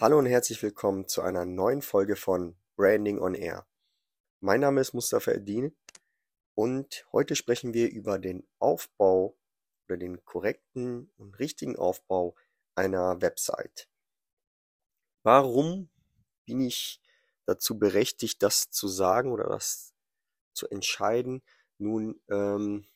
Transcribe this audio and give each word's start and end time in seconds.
Hallo 0.00 0.18
und 0.18 0.24
herzlich 0.24 0.62
willkommen 0.62 1.08
zu 1.08 1.20
einer 1.20 1.44
neuen 1.44 1.82
Folge 1.82 2.16
von 2.16 2.56
Branding 2.74 3.18
on 3.18 3.34
Air. 3.34 3.66
Mein 4.40 4.60
Name 4.60 4.80
ist 4.80 4.94
Mustafa 4.94 5.32
Eddin 5.32 5.76
und 6.54 7.06
heute 7.12 7.36
sprechen 7.36 7.74
wir 7.74 7.90
über 7.90 8.18
den 8.18 8.48
Aufbau 8.60 9.36
oder 9.84 9.98
den 9.98 10.24
korrekten 10.24 11.12
und 11.18 11.38
richtigen 11.38 11.76
Aufbau 11.76 12.34
einer 12.74 13.20
Website. 13.20 13.90
Warum 15.22 15.90
bin 16.46 16.62
ich 16.62 17.02
dazu 17.44 17.78
berechtigt, 17.78 18.42
das 18.42 18.70
zu 18.70 18.88
sagen 18.88 19.32
oder 19.32 19.50
das 19.50 19.92
zu 20.54 20.66
entscheiden? 20.70 21.42
Nun, 21.76 22.18
ähm, 22.30 22.86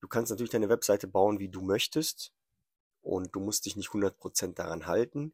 du 0.00 0.08
kannst 0.08 0.30
natürlich 0.30 0.50
deine 0.50 0.70
Webseite 0.70 1.06
bauen, 1.06 1.38
wie 1.38 1.50
du 1.50 1.60
möchtest 1.60 2.32
und 3.00 3.32
du 3.32 3.38
musst 3.38 3.64
dich 3.64 3.76
nicht 3.76 3.90
100% 3.90 4.54
daran 4.54 4.88
halten 4.88 5.32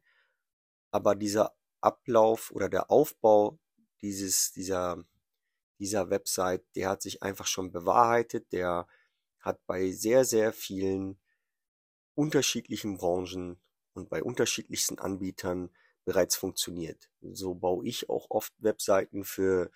aber 0.93 1.15
dieser 1.15 1.55
Ablauf 1.81 2.51
oder 2.51 2.69
der 2.69 2.91
Aufbau 2.91 3.57
dieses, 4.01 4.51
dieser, 4.51 5.03
dieser 5.79 6.09
Website, 6.09 6.63
der 6.75 6.89
hat 6.89 7.01
sich 7.01 7.23
einfach 7.23 7.47
schon 7.47 7.71
bewahrheitet, 7.71 8.51
der 8.53 8.87
hat 9.39 9.65
bei 9.65 9.91
sehr, 9.91 10.23
sehr 10.23 10.53
vielen 10.53 11.19
unterschiedlichen 12.15 12.97
Branchen 12.97 13.59
und 13.93 14.09
bei 14.09 14.23
unterschiedlichsten 14.23 14.99
Anbietern 14.99 15.71
bereits 16.05 16.35
funktioniert. 16.35 17.09
So 17.21 17.55
baue 17.55 17.87
ich 17.87 18.09
auch 18.09 18.29
oft 18.29 18.53
Webseiten 18.59 19.23
für 19.23 19.71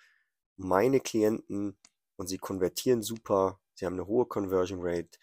meine 0.56 1.00
Klienten 1.00 1.76
und 2.16 2.28
sie 2.28 2.38
konvertieren 2.38 3.02
super, 3.02 3.60
sie 3.74 3.86
haben 3.86 3.94
eine 3.94 4.06
hohe 4.06 4.26
Conversion 4.26 4.80
Rate 4.82 5.18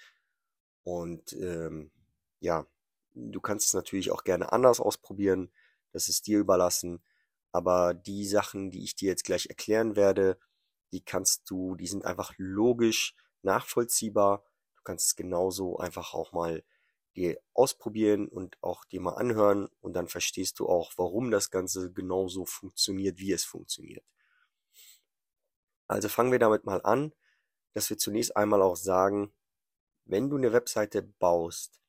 und 0.83 1.31
ähm, 1.33 1.91
ja, 2.41 2.67
du 3.13 3.39
kannst 3.39 3.67
es 3.67 3.73
natürlich 3.73 4.11
auch 4.11 4.23
gerne 4.23 4.51
anders 4.51 4.79
ausprobieren. 4.81 5.51
Das 5.95 6.09
ist 6.09 6.27
dir 6.27 6.39
überlassen. 6.39 7.01
Aber 7.53 7.93
die 7.93 8.27
Sachen, 8.27 8.69
die 8.69 8.83
ich 8.83 8.97
dir 8.97 9.07
jetzt 9.07 9.23
gleich 9.23 9.45
erklären 9.45 9.95
werde, 9.95 10.37
die 10.91 10.99
kannst 10.99 11.49
du, 11.49 11.75
die 11.75 11.87
sind 11.87 12.03
einfach 12.03 12.33
logisch 12.37 13.15
nachvollziehbar. 13.43 14.43
Du 14.75 14.83
kannst 14.83 15.07
es 15.07 15.15
genauso 15.15 15.77
einfach 15.77 16.13
auch 16.13 16.33
mal 16.33 16.65
dir 17.15 17.39
ausprobieren 17.53 18.27
und 18.27 18.61
auch 18.61 18.83
dir 18.83 18.99
mal 18.99 19.13
anhören 19.13 19.69
und 19.79 19.93
dann 19.93 20.09
verstehst 20.09 20.59
du 20.59 20.67
auch, 20.67 20.91
warum 20.97 21.31
das 21.31 21.49
Ganze 21.49 21.93
genauso 21.93 22.45
funktioniert, 22.45 23.17
wie 23.17 23.31
es 23.31 23.45
funktioniert. 23.45 24.03
Also 25.87 26.09
fangen 26.09 26.33
wir 26.33 26.39
damit 26.39 26.65
mal 26.65 26.81
an, 26.83 27.13
dass 27.71 27.89
wir 27.89 27.97
zunächst 27.97 28.35
einmal 28.35 28.61
auch 28.61 28.75
sagen, 28.75 29.33
wenn 30.03 30.29
du 30.29 30.35
eine 30.35 30.51
Webseite 30.51 31.03
baust, 31.03 31.79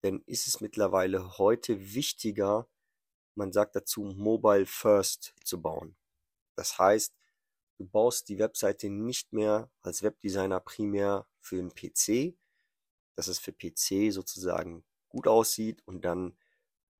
dann 0.00 0.22
ist 0.26 0.48
es 0.48 0.60
mittlerweile 0.60 1.38
heute 1.38 1.94
wichtiger, 1.94 2.68
man 3.36 3.52
sagt 3.52 3.76
dazu 3.76 4.02
Mobile 4.02 4.66
First 4.66 5.34
zu 5.44 5.60
bauen. 5.60 5.96
Das 6.56 6.78
heißt, 6.78 7.14
du 7.78 7.86
baust 7.86 8.28
die 8.28 8.38
Webseite 8.38 8.88
nicht 8.88 9.32
mehr 9.32 9.70
als 9.82 10.02
Webdesigner 10.02 10.60
primär 10.60 11.26
für 11.40 11.58
einen 11.58 11.74
PC, 11.74 12.36
dass 13.14 13.28
es 13.28 13.38
für 13.38 13.52
PC 13.52 14.12
sozusagen 14.12 14.84
gut 15.08 15.28
aussieht 15.28 15.82
und 15.86 16.04
dann 16.04 16.36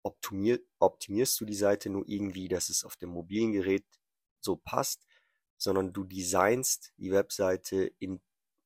optimier, 0.03 0.61
optimierst 0.79 1.41
du 1.41 1.45
die 1.45 1.55
Seite 1.55 1.91
nur 1.91 2.05
irgendwie, 2.07 2.49
dass 2.49 2.69
es 2.69 2.85
auf 2.85 2.97
dem 2.97 3.11
mobilen 3.11 3.53
Gerät 3.53 3.87
so 4.41 4.57
passt, 4.57 5.07
sondern 5.57 5.93
du 5.93 6.05
designst 6.05 6.93
die 6.99 7.11
Webseite 7.11 7.93
in, 7.99 8.21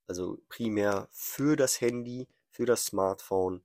also 0.07 0.43
primär 0.49 1.09
für 1.11 1.57
das 1.57 1.81
Handy, 1.81 2.29
für 2.51 2.67
das 2.67 2.87
Smartphone 2.87 3.65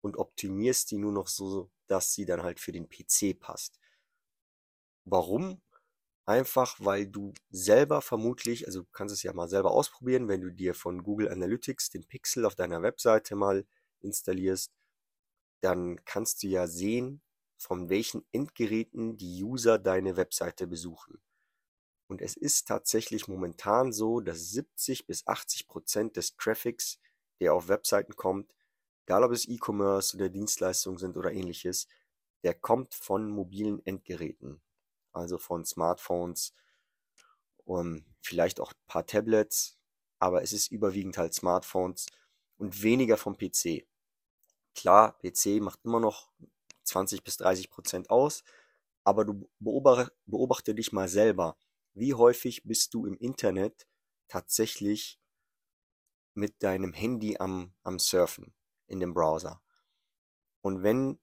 und 0.00 0.16
optimierst 0.16 0.90
die 0.90 0.98
nur 0.98 1.12
noch 1.12 1.28
so, 1.28 1.70
dass 1.86 2.12
sie 2.12 2.24
dann 2.24 2.42
halt 2.42 2.60
für 2.60 2.72
den 2.72 2.88
PC 2.88 3.38
passt. 3.38 3.78
Warum? 5.04 5.62
Einfach, 6.26 6.76
weil 6.80 7.06
du 7.06 7.32
selber 7.50 8.02
vermutlich, 8.02 8.66
also 8.66 8.82
du 8.82 8.88
kannst 8.90 9.14
es 9.14 9.22
ja 9.22 9.32
mal 9.32 9.48
selber 9.48 9.70
ausprobieren, 9.70 10.28
wenn 10.28 10.40
du 10.40 10.50
dir 10.50 10.74
von 10.74 11.04
Google 11.04 11.28
Analytics 11.28 11.90
den 11.90 12.04
Pixel 12.04 12.44
auf 12.44 12.56
deiner 12.56 12.82
Webseite 12.82 13.36
mal 13.36 13.64
installierst, 14.00 14.72
dann 15.60 16.04
kannst 16.04 16.42
du 16.42 16.48
ja 16.48 16.66
sehen, 16.66 17.22
von 17.56 17.88
welchen 17.88 18.26
Endgeräten 18.32 19.16
die 19.16 19.42
User 19.42 19.78
deine 19.78 20.16
Webseite 20.16 20.66
besuchen. 20.66 21.20
Und 22.08 22.22
es 22.22 22.36
ist 22.36 22.68
tatsächlich 22.68 23.28
momentan 23.28 23.92
so, 23.92 24.20
dass 24.20 24.50
70 24.50 25.06
bis 25.06 25.26
80 25.26 25.66
Prozent 25.66 26.16
des 26.16 26.36
Traffics, 26.36 27.00
der 27.40 27.54
auf 27.54 27.68
Webseiten 27.68 28.14
kommt, 28.16 28.52
egal 29.06 29.22
ob 29.24 29.32
es 29.32 29.48
E-Commerce 29.48 30.16
oder 30.16 30.28
Dienstleistungen 30.28 30.98
sind 30.98 31.16
oder 31.16 31.32
ähnliches, 31.32 31.86
der 32.42 32.54
kommt 32.54 32.94
von 32.94 33.30
mobilen 33.30 33.84
Endgeräten, 33.86 34.60
also 35.12 35.38
von 35.38 35.64
Smartphones 35.64 36.52
und 37.64 38.04
vielleicht 38.20 38.60
auch 38.60 38.72
ein 38.72 38.86
paar 38.86 39.06
Tablets, 39.06 39.78
aber 40.18 40.42
es 40.42 40.52
ist 40.52 40.70
überwiegend 40.72 41.18
halt 41.18 41.34
Smartphones 41.34 42.06
und 42.58 42.82
weniger 42.82 43.16
vom 43.16 43.36
PC. 43.36 43.86
Klar, 44.74 45.18
PC 45.20 45.60
macht 45.60 45.80
immer 45.84 46.00
noch 46.00 46.30
20 46.84 47.24
bis 47.24 47.38
30 47.38 47.70
Prozent 47.70 48.10
aus, 48.10 48.44
aber 49.04 49.24
du 49.24 49.48
beobachte, 49.60 50.12
beobachte 50.26 50.74
dich 50.74 50.92
mal 50.92 51.08
selber. 51.08 51.56
Wie 51.94 52.14
häufig 52.14 52.64
bist 52.64 52.94
du 52.94 53.06
im 53.06 53.16
Internet 53.18 53.86
tatsächlich 54.28 55.20
mit 56.34 56.62
deinem 56.62 56.92
Handy 56.92 57.36
am, 57.38 57.72
am 57.82 57.98
Surfen? 57.98 58.54
In 58.86 59.00
dem 59.00 59.14
Browser. 59.14 59.60
Und 60.60 60.82
wenn 60.82 61.18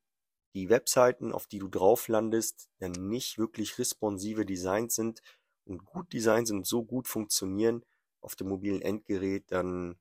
die 0.53 0.69
Webseiten, 0.69 1.31
auf 1.31 1.47
die 1.47 1.59
du 1.59 1.67
drauf 1.67 2.07
landest, 2.07 2.69
dann 2.79 2.91
nicht 2.91 3.37
wirklich 3.37 3.77
responsive 3.79 4.45
Designs 4.45 4.95
sind 4.95 5.21
und 5.65 5.85
gut 5.85 6.13
designt 6.13 6.47
sind, 6.47 6.67
so 6.67 6.83
gut 6.83 7.07
funktionieren 7.07 7.83
auf 8.21 8.35
dem 8.35 8.49
mobilen 8.49 8.81
Endgerät, 8.81 9.51
dann, 9.51 9.99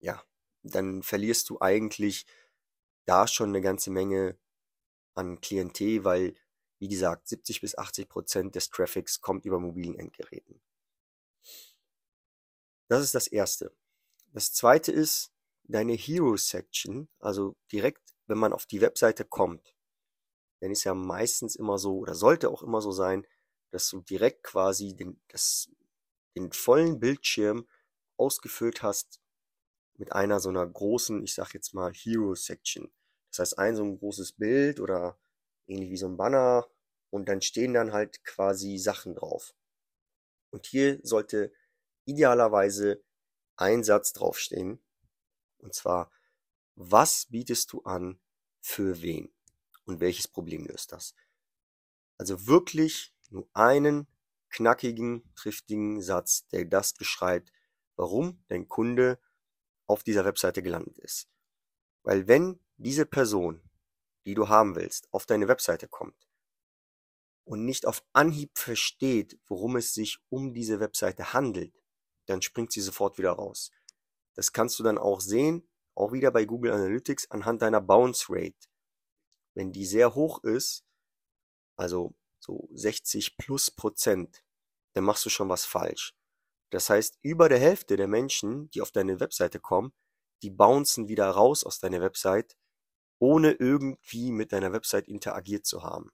ja, 0.00 0.22
dann 0.62 1.02
verlierst 1.02 1.48
du 1.50 1.60
eigentlich 1.60 2.26
da 3.04 3.26
schon 3.26 3.50
eine 3.50 3.60
ganze 3.60 3.90
Menge 3.90 4.38
an 5.14 5.40
Klientel, 5.40 6.04
weil, 6.04 6.34
wie 6.78 6.88
gesagt, 6.88 7.28
70 7.28 7.60
bis 7.60 7.76
80 7.76 8.08
Prozent 8.08 8.54
des 8.54 8.70
Traffics 8.70 9.20
kommt 9.20 9.44
über 9.44 9.60
mobilen 9.60 9.94
Endgeräten. 9.94 10.60
Das 12.88 13.02
ist 13.02 13.14
das 13.14 13.26
erste. 13.26 13.74
Das 14.32 14.52
zweite 14.52 14.92
ist, 14.92 15.32
deine 15.68 15.92
Hero-Section, 15.92 17.08
also 17.20 17.56
direkt, 17.70 18.14
wenn 18.26 18.38
man 18.38 18.52
auf 18.52 18.66
die 18.66 18.80
Webseite 18.80 19.24
kommt, 19.24 19.74
dann 20.60 20.70
ist 20.70 20.84
ja 20.84 20.94
meistens 20.94 21.56
immer 21.56 21.78
so 21.78 21.98
oder 21.98 22.14
sollte 22.14 22.50
auch 22.50 22.62
immer 22.62 22.80
so 22.80 22.90
sein, 22.90 23.26
dass 23.70 23.88
du 23.88 24.00
direkt 24.00 24.42
quasi 24.42 24.94
den, 24.96 25.20
das, 25.28 25.70
den 26.36 26.52
vollen 26.52 26.98
Bildschirm 26.98 27.68
ausgefüllt 28.16 28.82
hast 28.82 29.20
mit 29.98 30.12
einer 30.12 30.40
so 30.40 30.48
einer 30.48 30.66
großen, 30.66 31.22
ich 31.22 31.34
sag 31.34 31.54
jetzt 31.54 31.74
mal 31.74 31.92
Hero-Section. 31.92 32.90
Das 33.30 33.40
heißt, 33.40 33.58
ein 33.58 33.76
so 33.76 33.84
ein 33.84 33.98
großes 33.98 34.32
Bild 34.32 34.80
oder 34.80 35.18
ähnlich 35.66 35.90
wie 35.90 35.96
so 35.96 36.06
ein 36.06 36.16
Banner 36.16 36.66
und 37.10 37.28
dann 37.28 37.42
stehen 37.42 37.74
dann 37.74 37.92
halt 37.92 38.24
quasi 38.24 38.78
Sachen 38.78 39.14
drauf. 39.14 39.54
Und 40.50 40.66
hier 40.66 40.98
sollte 41.02 41.52
idealerweise 42.06 43.02
ein 43.56 43.84
Satz 43.84 44.12
draufstehen, 44.12 44.80
und 45.58 45.74
zwar, 45.74 46.10
was 46.74 47.26
bietest 47.26 47.72
du 47.72 47.82
an 47.82 48.20
für 48.60 49.02
wen? 49.02 49.32
Und 49.84 50.00
welches 50.00 50.28
Problem 50.28 50.66
löst 50.66 50.92
das? 50.92 51.14
Also 52.18 52.46
wirklich 52.46 53.14
nur 53.30 53.48
einen 53.54 54.06
knackigen, 54.50 55.32
triftigen 55.34 56.02
Satz, 56.02 56.46
der 56.48 56.64
das 56.64 56.92
beschreibt, 56.92 57.52
warum 57.96 58.42
dein 58.48 58.68
Kunde 58.68 59.18
auf 59.86 60.02
dieser 60.02 60.24
Webseite 60.24 60.62
gelandet 60.62 60.98
ist. 60.98 61.28
Weil 62.02 62.28
wenn 62.28 62.60
diese 62.76 63.06
Person, 63.06 63.62
die 64.24 64.34
du 64.34 64.48
haben 64.48 64.76
willst, 64.76 65.12
auf 65.12 65.26
deine 65.26 65.48
Webseite 65.48 65.88
kommt 65.88 66.28
und 67.44 67.64
nicht 67.64 67.86
auf 67.86 68.04
Anhieb 68.12 68.56
versteht, 68.58 69.38
worum 69.46 69.76
es 69.76 69.94
sich 69.94 70.18
um 70.28 70.52
diese 70.52 70.80
Webseite 70.80 71.32
handelt, 71.32 71.82
dann 72.26 72.42
springt 72.42 72.72
sie 72.72 72.82
sofort 72.82 73.18
wieder 73.18 73.32
raus. 73.32 73.70
Das 74.38 74.52
kannst 74.52 74.78
du 74.78 74.84
dann 74.84 74.98
auch 74.98 75.20
sehen, 75.20 75.68
auch 75.96 76.12
wieder 76.12 76.30
bei 76.30 76.44
Google 76.44 76.70
Analytics 76.70 77.28
anhand 77.32 77.60
deiner 77.60 77.80
Bounce 77.80 78.26
Rate. 78.28 78.68
Wenn 79.54 79.72
die 79.72 79.84
sehr 79.84 80.14
hoch 80.14 80.44
ist, 80.44 80.84
also 81.74 82.14
so 82.38 82.68
60 82.72 83.36
plus 83.36 83.72
Prozent, 83.72 84.44
dann 84.92 85.02
machst 85.02 85.26
du 85.26 85.28
schon 85.28 85.48
was 85.48 85.64
falsch. 85.64 86.14
Das 86.70 86.88
heißt, 86.88 87.18
über 87.22 87.48
der 87.48 87.58
Hälfte 87.58 87.96
der 87.96 88.06
Menschen, 88.06 88.70
die 88.70 88.80
auf 88.80 88.92
deine 88.92 89.18
Webseite 89.18 89.58
kommen, 89.58 89.92
die 90.42 90.50
bouncen 90.50 91.08
wieder 91.08 91.28
raus 91.28 91.64
aus 91.64 91.80
deiner 91.80 92.00
Website, 92.00 92.56
ohne 93.18 93.50
irgendwie 93.54 94.30
mit 94.30 94.52
deiner 94.52 94.72
Website 94.72 95.08
interagiert 95.08 95.66
zu 95.66 95.82
haben. 95.82 96.12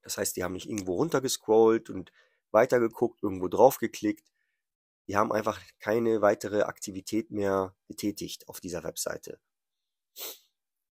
Das 0.00 0.16
heißt, 0.16 0.36
die 0.36 0.42
haben 0.42 0.54
nicht 0.54 0.70
irgendwo 0.70 0.94
runtergescrollt 0.94 1.90
und 1.90 2.12
weitergeguckt, 2.50 3.22
irgendwo 3.22 3.48
draufgeklickt, 3.48 4.24
die 5.08 5.16
haben 5.16 5.32
einfach 5.32 5.60
keine 5.80 6.20
weitere 6.22 6.62
Aktivität 6.62 7.30
mehr 7.30 7.74
getätigt 7.88 8.48
auf 8.48 8.60
dieser 8.60 8.84
Webseite. 8.84 9.38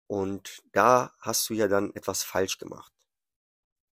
Und 0.06 0.62
da 0.72 1.14
hast 1.20 1.48
du 1.48 1.54
ja 1.54 1.68
dann 1.68 1.94
etwas 1.94 2.22
falsch 2.22 2.58
gemacht. 2.58 2.92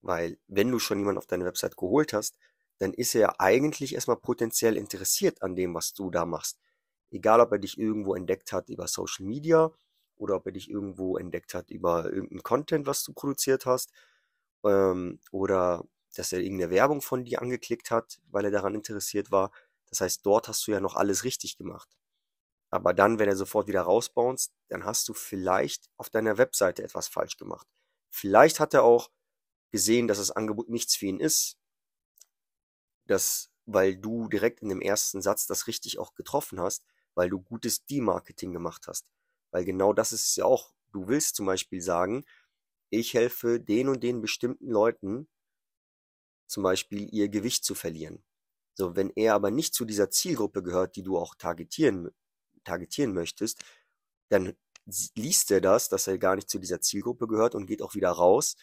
Weil 0.01 0.37
wenn 0.47 0.69
du 0.69 0.79
schon 0.79 0.99
jemanden 0.99 1.17
auf 1.17 1.25
deine 1.25 1.45
Website 1.45 1.77
geholt 1.77 2.13
hast, 2.13 2.37
dann 2.77 2.93
ist 2.93 3.15
er 3.15 3.21
ja 3.21 3.35
eigentlich 3.39 3.93
erstmal 3.95 4.17
potenziell 4.17 4.77
interessiert 4.77 5.41
an 5.41 5.55
dem, 5.55 5.73
was 5.73 5.93
du 5.93 6.11
da 6.11 6.25
machst. 6.25 6.59
Egal, 7.09 7.39
ob 7.39 7.51
er 7.51 7.59
dich 7.59 7.77
irgendwo 7.79 8.15
entdeckt 8.15 8.51
hat 8.51 8.69
über 8.69 8.87
Social 8.87 9.25
Media 9.25 9.71
oder 10.15 10.35
ob 10.35 10.45
er 10.47 10.51
dich 10.51 10.69
irgendwo 10.69 11.17
entdeckt 11.17 11.53
hat 11.53 11.71
über 11.71 12.05
irgendeinen 12.05 12.43
Content, 12.43 12.85
was 12.85 13.03
du 13.03 13.13
produziert 13.13 13.65
hast, 13.65 13.91
ähm, 14.65 15.19
oder 15.31 15.85
dass 16.15 16.33
er 16.33 16.39
irgendeine 16.39 16.71
Werbung 16.71 17.01
von 17.01 17.23
dir 17.23 17.41
angeklickt 17.41 17.91
hat, 17.91 18.19
weil 18.29 18.45
er 18.45 18.51
daran 18.51 18.75
interessiert 18.75 19.31
war. 19.31 19.51
Das 19.93 20.01
heißt, 20.01 20.25
dort 20.25 20.47
hast 20.47 20.65
du 20.65 20.71
ja 20.71 20.79
noch 20.79 20.95
alles 20.95 21.23
richtig 21.23 21.55
gemacht. 21.55 21.87
Aber 22.71 22.95
dann, 22.95 23.19
wenn 23.19 23.29
er 23.29 23.35
sofort 23.35 23.67
wieder 23.67 23.83
rausbounced, 23.83 24.51
dann 24.69 24.85
hast 24.85 25.07
du 25.07 25.13
vielleicht 25.13 25.91
auf 25.97 26.09
deiner 26.09 26.39
Webseite 26.39 26.81
etwas 26.81 27.07
falsch 27.07 27.37
gemacht. 27.37 27.67
Vielleicht 28.09 28.59
hat 28.59 28.73
er 28.73 28.83
auch 28.83 29.11
gesehen, 29.71 30.07
dass 30.07 30.17
das 30.17 30.31
Angebot 30.31 30.69
nichts 30.69 30.95
für 30.95 31.05
ihn 31.05 31.19
ist, 31.19 31.59
dass, 33.05 33.51
weil 33.67 33.95
du 33.95 34.27
direkt 34.29 34.63
in 34.63 34.69
dem 34.69 34.81
ersten 34.81 35.21
Satz 35.21 35.45
das 35.45 35.67
richtig 35.67 35.99
auch 35.99 36.15
getroffen 36.15 36.59
hast, 36.59 36.83
weil 37.13 37.29
du 37.29 37.39
gutes 37.39 37.85
Demarketing 37.85 38.51
gemacht 38.51 38.87
hast. 38.87 39.05
Weil 39.51 39.63
genau 39.63 39.93
das 39.93 40.11
ist 40.11 40.35
ja 40.35 40.45
auch, 40.45 40.73
du 40.91 41.07
willst 41.07 41.35
zum 41.35 41.45
Beispiel 41.45 41.81
sagen, 41.81 42.25
ich 42.89 43.13
helfe 43.13 43.59
den 43.59 43.89
und 43.89 44.01
den 44.01 44.21
bestimmten 44.21 44.71
Leuten, 44.71 45.27
zum 46.47 46.63
Beispiel 46.63 47.13
ihr 47.13 47.29
Gewicht 47.29 47.63
zu 47.63 47.75
verlieren. 47.75 48.23
So, 48.75 48.95
wenn 48.95 49.11
er 49.15 49.35
aber 49.35 49.51
nicht 49.51 49.73
zu 49.73 49.85
dieser 49.85 50.09
Zielgruppe 50.09 50.63
gehört, 50.63 50.95
die 50.95 51.03
du 51.03 51.17
auch 51.17 51.35
targetieren, 51.35 52.09
targetieren 52.63 53.13
möchtest, 53.13 53.63
dann 54.29 54.53
liest 55.15 55.51
er 55.51 55.61
das, 55.61 55.89
dass 55.89 56.07
er 56.07 56.17
gar 56.17 56.35
nicht 56.35 56.49
zu 56.49 56.59
dieser 56.59 56.81
Zielgruppe 56.81 57.27
gehört 57.27 57.55
und 57.55 57.67
geht 57.67 57.81
auch 57.81 57.95
wieder 57.95 58.09
raus, 58.09 58.55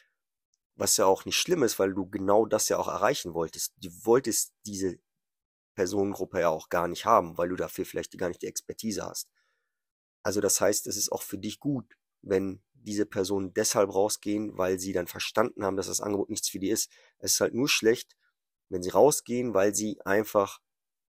was 0.75 0.97
ja 0.97 1.07
auch 1.07 1.25
nicht 1.25 1.37
schlimm 1.37 1.63
ist, 1.63 1.79
weil 1.79 1.95
du 1.95 2.09
genau 2.09 2.47
das 2.47 2.69
ja 2.69 2.79
auch 2.79 2.89
erreichen 2.89 3.35
wolltest. 3.35 3.75
Du 3.79 3.91
wolltest 4.05 4.53
diese 4.67 4.99
Personengruppe 5.75 6.41
ja 6.41 6.49
auch 6.49 6.69
gar 6.69 6.89
nicht 6.89 7.05
haben, 7.05 7.39
weil 7.39 7.49
du 7.49 7.57
dafür 7.57 7.87
vielleicht 7.87 8.17
gar 8.19 8.29
nicht 8.29 8.43
die 8.43 8.47
Expertise 8.49 9.05
hast. 9.05 9.29
Also 10.23 10.41
das 10.41 10.61
heißt, 10.61 10.87
es 10.87 10.97
ist 10.97 11.13
auch 11.13 11.23
für 11.23 11.39
dich 11.39 11.61
gut, 11.61 11.97
wenn 12.23 12.63
diese 12.75 13.07
Personen 13.07 13.55
deshalb 13.55 13.93
rausgehen, 13.95 14.57
weil 14.57 14.79
sie 14.79 14.93
dann 14.93 15.07
verstanden 15.07 15.65
haben, 15.65 15.77
dass 15.77 15.87
das 15.87 16.01
Angebot 16.01 16.31
nichts 16.31 16.49
für 16.49 16.59
die 16.59 16.71
ist. 16.71 16.91
Es 17.19 17.35
ist 17.35 17.41
halt 17.41 17.55
nur 17.55 17.69
schlecht, 17.69 18.17
wenn 18.71 18.83
sie 18.83 18.91
rausgehen, 18.91 19.53
weil 19.53 19.75
sie 19.75 20.01
einfach 20.05 20.61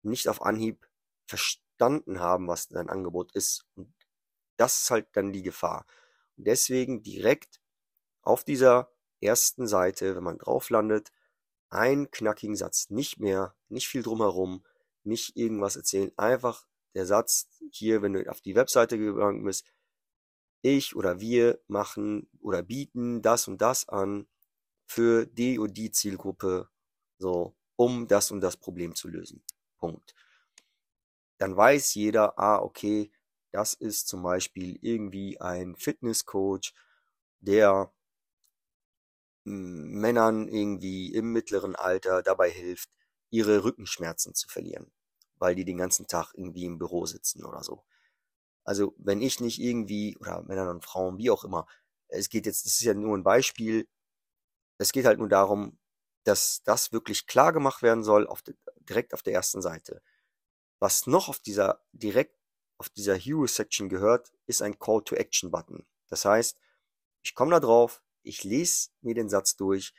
nicht 0.02 0.28
auf 0.28 0.42
Anhieb 0.42 0.88
verstanden 1.26 2.18
haben, 2.18 2.48
was 2.48 2.68
dein 2.68 2.88
Angebot 2.88 3.32
ist. 3.32 3.66
Und 3.76 3.94
das 4.56 4.82
ist 4.82 4.90
halt 4.90 5.08
dann 5.12 5.32
die 5.32 5.42
Gefahr. 5.42 5.86
Und 6.36 6.46
deswegen 6.46 7.02
direkt 7.02 7.60
auf 8.22 8.44
dieser 8.44 8.90
ersten 9.20 9.66
Seite, 9.66 10.16
wenn 10.16 10.24
man 10.24 10.38
drauf 10.38 10.70
landet, 10.70 11.12
einen 11.68 12.10
knackigen 12.10 12.56
Satz. 12.56 12.90
Nicht 12.90 13.20
mehr, 13.20 13.54
nicht 13.68 13.88
viel 13.88 14.02
drumherum, 14.02 14.64
nicht 15.04 15.36
irgendwas 15.36 15.76
erzählen. 15.76 16.12
Einfach 16.16 16.66
der 16.94 17.06
Satz 17.06 17.48
hier, 17.70 18.02
wenn 18.02 18.14
du 18.14 18.28
auf 18.28 18.40
die 18.40 18.56
Webseite 18.56 18.98
gegangen 18.98 19.44
bist, 19.44 19.64
ich 20.62 20.94
oder 20.96 21.20
wir 21.20 21.60
machen 21.68 22.28
oder 22.40 22.62
bieten 22.62 23.22
das 23.22 23.48
und 23.48 23.62
das 23.62 23.88
an 23.88 24.26
für 24.86 25.26
die 25.26 25.58
und 25.58 25.74
die 25.74 25.90
Zielgruppe, 25.90 26.68
so, 27.20 27.54
um 27.76 28.08
das 28.08 28.32
und 28.32 28.40
das 28.40 28.56
Problem 28.56 28.96
zu 28.96 29.08
lösen. 29.08 29.42
Punkt. 29.78 30.16
Dann 31.38 31.56
weiß 31.56 31.94
jeder, 31.94 32.38
ah, 32.38 32.58
okay, 32.60 33.10
das 33.52 33.74
ist 33.74 34.08
zum 34.08 34.22
Beispiel 34.22 34.78
irgendwie 34.82 35.40
ein 35.40 35.74
Fitnesscoach, 35.76 36.72
der 37.40 37.92
Männern 39.44 40.48
irgendwie 40.48 41.12
im 41.14 41.32
mittleren 41.32 41.74
Alter 41.76 42.22
dabei 42.22 42.50
hilft, 42.50 42.90
ihre 43.30 43.64
Rückenschmerzen 43.64 44.34
zu 44.34 44.48
verlieren, 44.48 44.92
weil 45.38 45.54
die 45.54 45.64
den 45.64 45.78
ganzen 45.78 46.06
Tag 46.06 46.32
irgendwie 46.34 46.64
im 46.66 46.78
Büro 46.78 47.06
sitzen 47.06 47.44
oder 47.44 47.62
so. 47.62 47.84
Also 48.64 48.94
wenn 48.98 49.22
ich 49.22 49.40
nicht 49.40 49.60
irgendwie, 49.60 50.16
oder 50.18 50.42
Männer 50.44 50.70
und 50.70 50.84
Frauen, 50.84 51.18
wie 51.18 51.30
auch 51.30 51.44
immer, 51.44 51.66
es 52.08 52.28
geht 52.30 52.46
jetzt, 52.46 52.66
das 52.66 52.74
ist 52.74 52.82
ja 52.82 52.94
nur 52.94 53.16
ein 53.16 53.24
Beispiel, 53.24 53.88
es 54.78 54.92
geht 54.92 55.06
halt 55.06 55.18
nur 55.18 55.30
darum, 55.30 55.79
dass 56.24 56.62
das 56.64 56.92
wirklich 56.92 57.26
klar 57.26 57.52
gemacht 57.52 57.82
werden 57.82 58.04
soll, 58.04 58.26
auf 58.26 58.42
de, 58.42 58.54
direkt 58.80 59.14
auf 59.14 59.22
der 59.22 59.34
ersten 59.34 59.62
Seite. 59.62 60.02
Was 60.78 61.06
noch 61.06 61.28
auf 61.28 61.38
dieser, 61.38 61.82
direkt 61.92 62.36
auf 62.78 62.88
dieser 62.88 63.14
Hero-Section 63.14 63.88
gehört, 63.88 64.32
ist 64.46 64.62
ein 64.62 64.78
Call-to-Action-Button. 64.78 65.86
Das 66.08 66.24
heißt, 66.24 66.58
ich 67.22 67.34
komme 67.34 67.50
da 67.52 67.60
drauf, 67.60 68.02
ich 68.22 68.44
lese 68.44 68.88
mir 69.02 69.14
den 69.14 69.28
Satz 69.28 69.56
durch, 69.56 69.94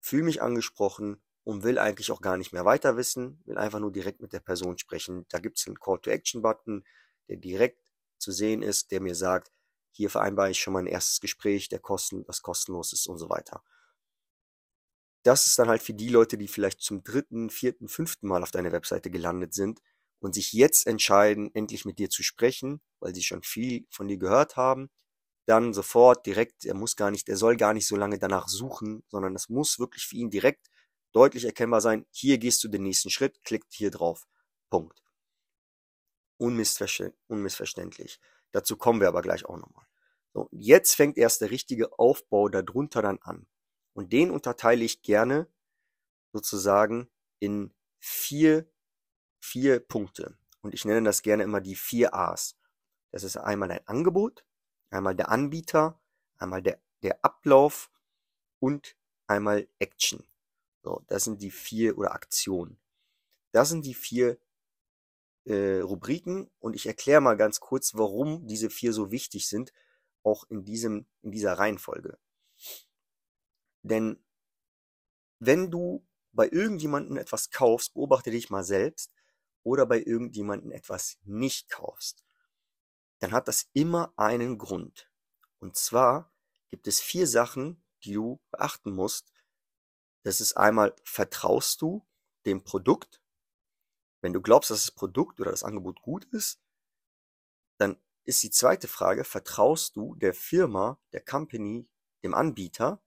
fühle 0.00 0.24
mich 0.24 0.42
angesprochen 0.42 1.22
und 1.44 1.62
will 1.62 1.78
eigentlich 1.78 2.12
auch 2.12 2.20
gar 2.20 2.36
nicht 2.36 2.52
mehr 2.52 2.64
weiter 2.64 2.96
wissen, 2.96 3.42
will 3.46 3.58
einfach 3.58 3.80
nur 3.80 3.92
direkt 3.92 4.20
mit 4.20 4.32
der 4.32 4.40
Person 4.40 4.78
sprechen. 4.78 5.26
Da 5.30 5.38
gibt 5.38 5.58
es 5.58 5.66
einen 5.66 5.80
Call-to-Action-Button, 5.80 6.84
der 7.28 7.36
direkt 7.36 7.82
zu 8.18 8.32
sehen 8.32 8.62
ist, 8.62 8.90
der 8.90 9.00
mir 9.00 9.14
sagt, 9.14 9.50
hier 9.92 10.10
vereinbare 10.10 10.50
ich 10.50 10.60
schon 10.60 10.72
mal 10.72 10.80
ein 10.80 10.86
erstes 10.86 11.20
Gespräch, 11.20 11.68
der 11.68 11.80
kosten, 11.80 12.24
das 12.24 12.42
kostenlos 12.42 12.92
ist 12.92 13.06
und 13.06 13.18
so 13.18 13.28
weiter. 13.28 13.62
Das 15.22 15.46
ist 15.46 15.58
dann 15.58 15.68
halt 15.68 15.82
für 15.82 15.94
die 15.94 16.08
Leute, 16.08 16.38
die 16.38 16.48
vielleicht 16.48 16.80
zum 16.80 17.04
dritten, 17.04 17.50
vierten, 17.50 17.88
fünften 17.88 18.26
Mal 18.26 18.42
auf 18.42 18.50
deiner 18.50 18.72
Webseite 18.72 19.10
gelandet 19.10 19.54
sind 19.54 19.80
und 20.20 20.34
sich 20.34 20.52
jetzt 20.52 20.86
entscheiden, 20.86 21.54
endlich 21.54 21.84
mit 21.84 21.98
dir 21.98 22.10
zu 22.10 22.22
sprechen, 22.22 22.80
weil 23.00 23.14
sie 23.14 23.22
schon 23.22 23.42
viel 23.42 23.86
von 23.90 24.08
dir 24.08 24.16
gehört 24.16 24.56
haben, 24.56 24.90
dann 25.46 25.74
sofort 25.74 26.26
direkt, 26.26 26.64
er 26.64 26.74
muss 26.74 26.96
gar 26.96 27.10
nicht, 27.10 27.28
er 27.28 27.36
soll 27.36 27.56
gar 27.56 27.74
nicht 27.74 27.86
so 27.86 27.96
lange 27.96 28.18
danach 28.18 28.48
suchen, 28.48 29.02
sondern 29.08 29.34
es 29.34 29.48
muss 29.48 29.78
wirklich 29.78 30.06
für 30.06 30.16
ihn 30.16 30.30
direkt 30.30 30.68
deutlich 31.12 31.44
erkennbar 31.44 31.80
sein, 31.80 32.06
hier 32.10 32.38
gehst 32.38 32.62
du 32.64 32.68
den 32.68 32.82
nächsten 32.84 33.10
Schritt, 33.10 33.42
klickt 33.44 33.72
hier 33.72 33.90
drauf. 33.90 34.26
Punkt 34.70 35.02
unmissverständlich. 36.40 38.18
Dazu 38.52 38.76
kommen 38.76 39.00
wir 39.00 39.08
aber 39.08 39.22
gleich 39.22 39.44
auch 39.44 39.58
nochmal. 39.58 39.86
So, 40.32 40.48
jetzt 40.52 40.94
fängt 40.94 41.18
erst 41.18 41.40
der 41.40 41.50
richtige 41.50 41.98
Aufbau 41.98 42.48
darunter 42.48 43.02
dann 43.02 43.18
an. 43.20 43.46
Und 43.92 44.12
den 44.12 44.30
unterteile 44.30 44.84
ich 44.84 45.02
gerne 45.02 45.46
sozusagen 46.32 47.08
in 47.38 47.74
vier, 47.98 48.70
vier 49.40 49.80
Punkte. 49.80 50.36
Und 50.62 50.74
ich 50.74 50.84
nenne 50.84 51.02
das 51.02 51.22
gerne 51.22 51.42
immer 51.42 51.60
die 51.60 51.74
vier 51.74 52.14
A's. 52.14 52.56
Das 53.10 53.24
ist 53.24 53.36
einmal 53.36 53.70
ein 53.70 53.86
Angebot, 53.88 54.44
einmal 54.90 55.16
der 55.16 55.30
Anbieter, 55.30 56.00
einmal 56.38 56.62
der, 56.62 56.80
der 57.02 57.24
Ablauf 57.24 57.90
und 58.58 58.96
einmal 59.26 59.68
Action. 59.78 60.24
So, 60.82 61.04
das 61.08 61.24
sind 61.24 61.42
die 61.42 61.50
vier 61.50 61.98
oder 61.98 62.12
Aktionen. 62.12 62.78
Das 63.52 63.68
sind 63.68 63.84
die 63.84 63.94
vier 63.94 64.38
äh, 65.44 65.80
Rubriken 65.80 66.50
und 66.58 66.74
ich 66.74 66.86
erkläre 66.86 67.20
mal 67.20 67.36
ganz 67.36 67.60
kurz, 67.60 67.94
warum 67.94 68.46
diese 68.46 68.70
vier 68.70 68.92
so 68.92 69.10
wichtig 69.10 69.48
sind, 69.48 69.72
auch 70.22 70.44
in 70.48 70.64
diesem, 70.64 71.06
in 71.22 71.32
dieser 71.32 71.54
Reihenfolge. 71.54 72.18
Denn 73.82 74.22
wenn 75.38 75.70
du 75.70 76.06
bei 76.32 76.48
irgendjemandem 76.48 77.16
etwas 77.16 77.50
kaufst, 77.50 77.94
beobachte 77.94 78.30
dich 78.30 78.50
mal 78.50 78.64
selbst, 78.64 79.12
oder 79.62 79.86
bei 79.86 80.00
irgendjemandem 80.00 80.72
etwas 80.72 81.18
nicht 81.24 81.68
kaufst, 81.70 82.24
dann 83.18 83.32
hat 83.32 83.48
das 83.48 83.68
immer 83.72 84.12
einen 84.16 84.58
Grund. 84.58 85.10
Und 85.58 85.76
zwar 85.76 86.32
gibt 86.68 86.86
es 86.86 87.00
vier 87.00 87.26
Sachen, 87.26 87.82
die 88.04 88.14
du 88.14 88.40
beachten 88.50 88.92
musst. 88.92 89.32
Das 90.22 90.40
ist 90.40 90.56
einmal, 90.56 90.94
vertraust 91.04 91.82
du 91.82 92.06
dem 92.46 92.64
Produkt? 92.64 93.22
Wenn 94.22 94.32
du 94.32 94.40
glaubst, 94.40 94.70
dass 94.70 94.86
das 94.86 94.94
Produkt 94.94 95.40
oder 95.40 95.50
das 95.50 95.64
Angebot 95.64 96.00
gut 96.02 96.24
ist, 96.26 96.60
dann 97.78 97.96
ist 98.24 98.42
die 98.42 98.50
zweite 98.50 98.88
Frage, 98.88 99.24
vertraust 99.24 99.96
du 99.96 100.14
der 100.14 100.34
Firma, 100.34 100.98
der 101.12 101.24
Company, 101.24 101.88
dem 102.22 102.34
Anbieter? 102.34 103.02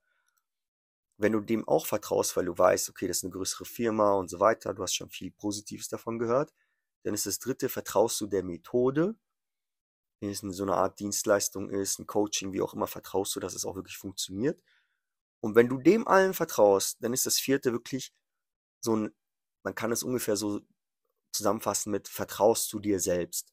Wenn 1.16 1.32
du 1.32 1.40
dem 1.40 1.66
auch 1.68 1.86
vertraust, 1.86 2.36
weil 2.36 2.46
du 2.46 2.56
weißt, 2.56 2.90
okay, 2.90 3.06
das 3.06 3.18
ist 3.18 3.24
eine 3.24 3.32
größere 3.32 3.64
Firma 3.64 4.14
und 4.14 4.28
so 4.28 4.40
weiter, 4.40 4.74
du 4.74 4.82
hast 4.82 4.94
schon 4.94 5.10
viel 5.10 5.30
Positives 5.30 5.88
davon 5.88 6.18
gehört, 6.18 6.52
dann 7.04 7.14
ist 7.14 7.26
das 7.26 7.38
dritte, 7.38 7.68
vertraust 7.68 8.20
du 8.20 8.26
der 8.26 8.42
Methode, 8.42 9.14
wenn 10.20 10.30
es 10.30 10.40
so 10.40 10.62
eine 10.62 10.74
Art 10.74 10.98
Dienstleistung 11.00 11.70
ist, 11.70 11.98
ein 11.98 12.06
Coaching, 12.06 12.52
wie 12.52 12.62
auch 12.62 12.74
immer, 12.74 12.86
vertraust 12.86 13.36
du, 13.36 13.40
dass 13.40 13.54
es 13.54 13.64
auch 13.64 13.76
wirklich 13.76 13.98
funktioniert. 13.98 14.60
Und 15.40 15.54
wenn 15.54 15.68
du 15.68 15.78
dem 15.78 16.08
allen 16.08 16.34
vertraust, 16.34 16.96
dann 17.02 17.12
ist 17.12 17.26
das 17.26 17.38
vierte 17.38 17.72
wirklich 17.72 18.12
so 18.80 18.96
ein, 18.96 19.14
man 19.62 19.74
kann 19.74 19.92
es 19.92 20.02
ungefähr 20.02 20.36
so 20.36 20.62
zusammenfassen 21.32 21.90
mit 21.90 22.08
vertraust 22.08 22.72
du 22.72 22.80
dir 22.80 23.00
selbst. 23.00 23.52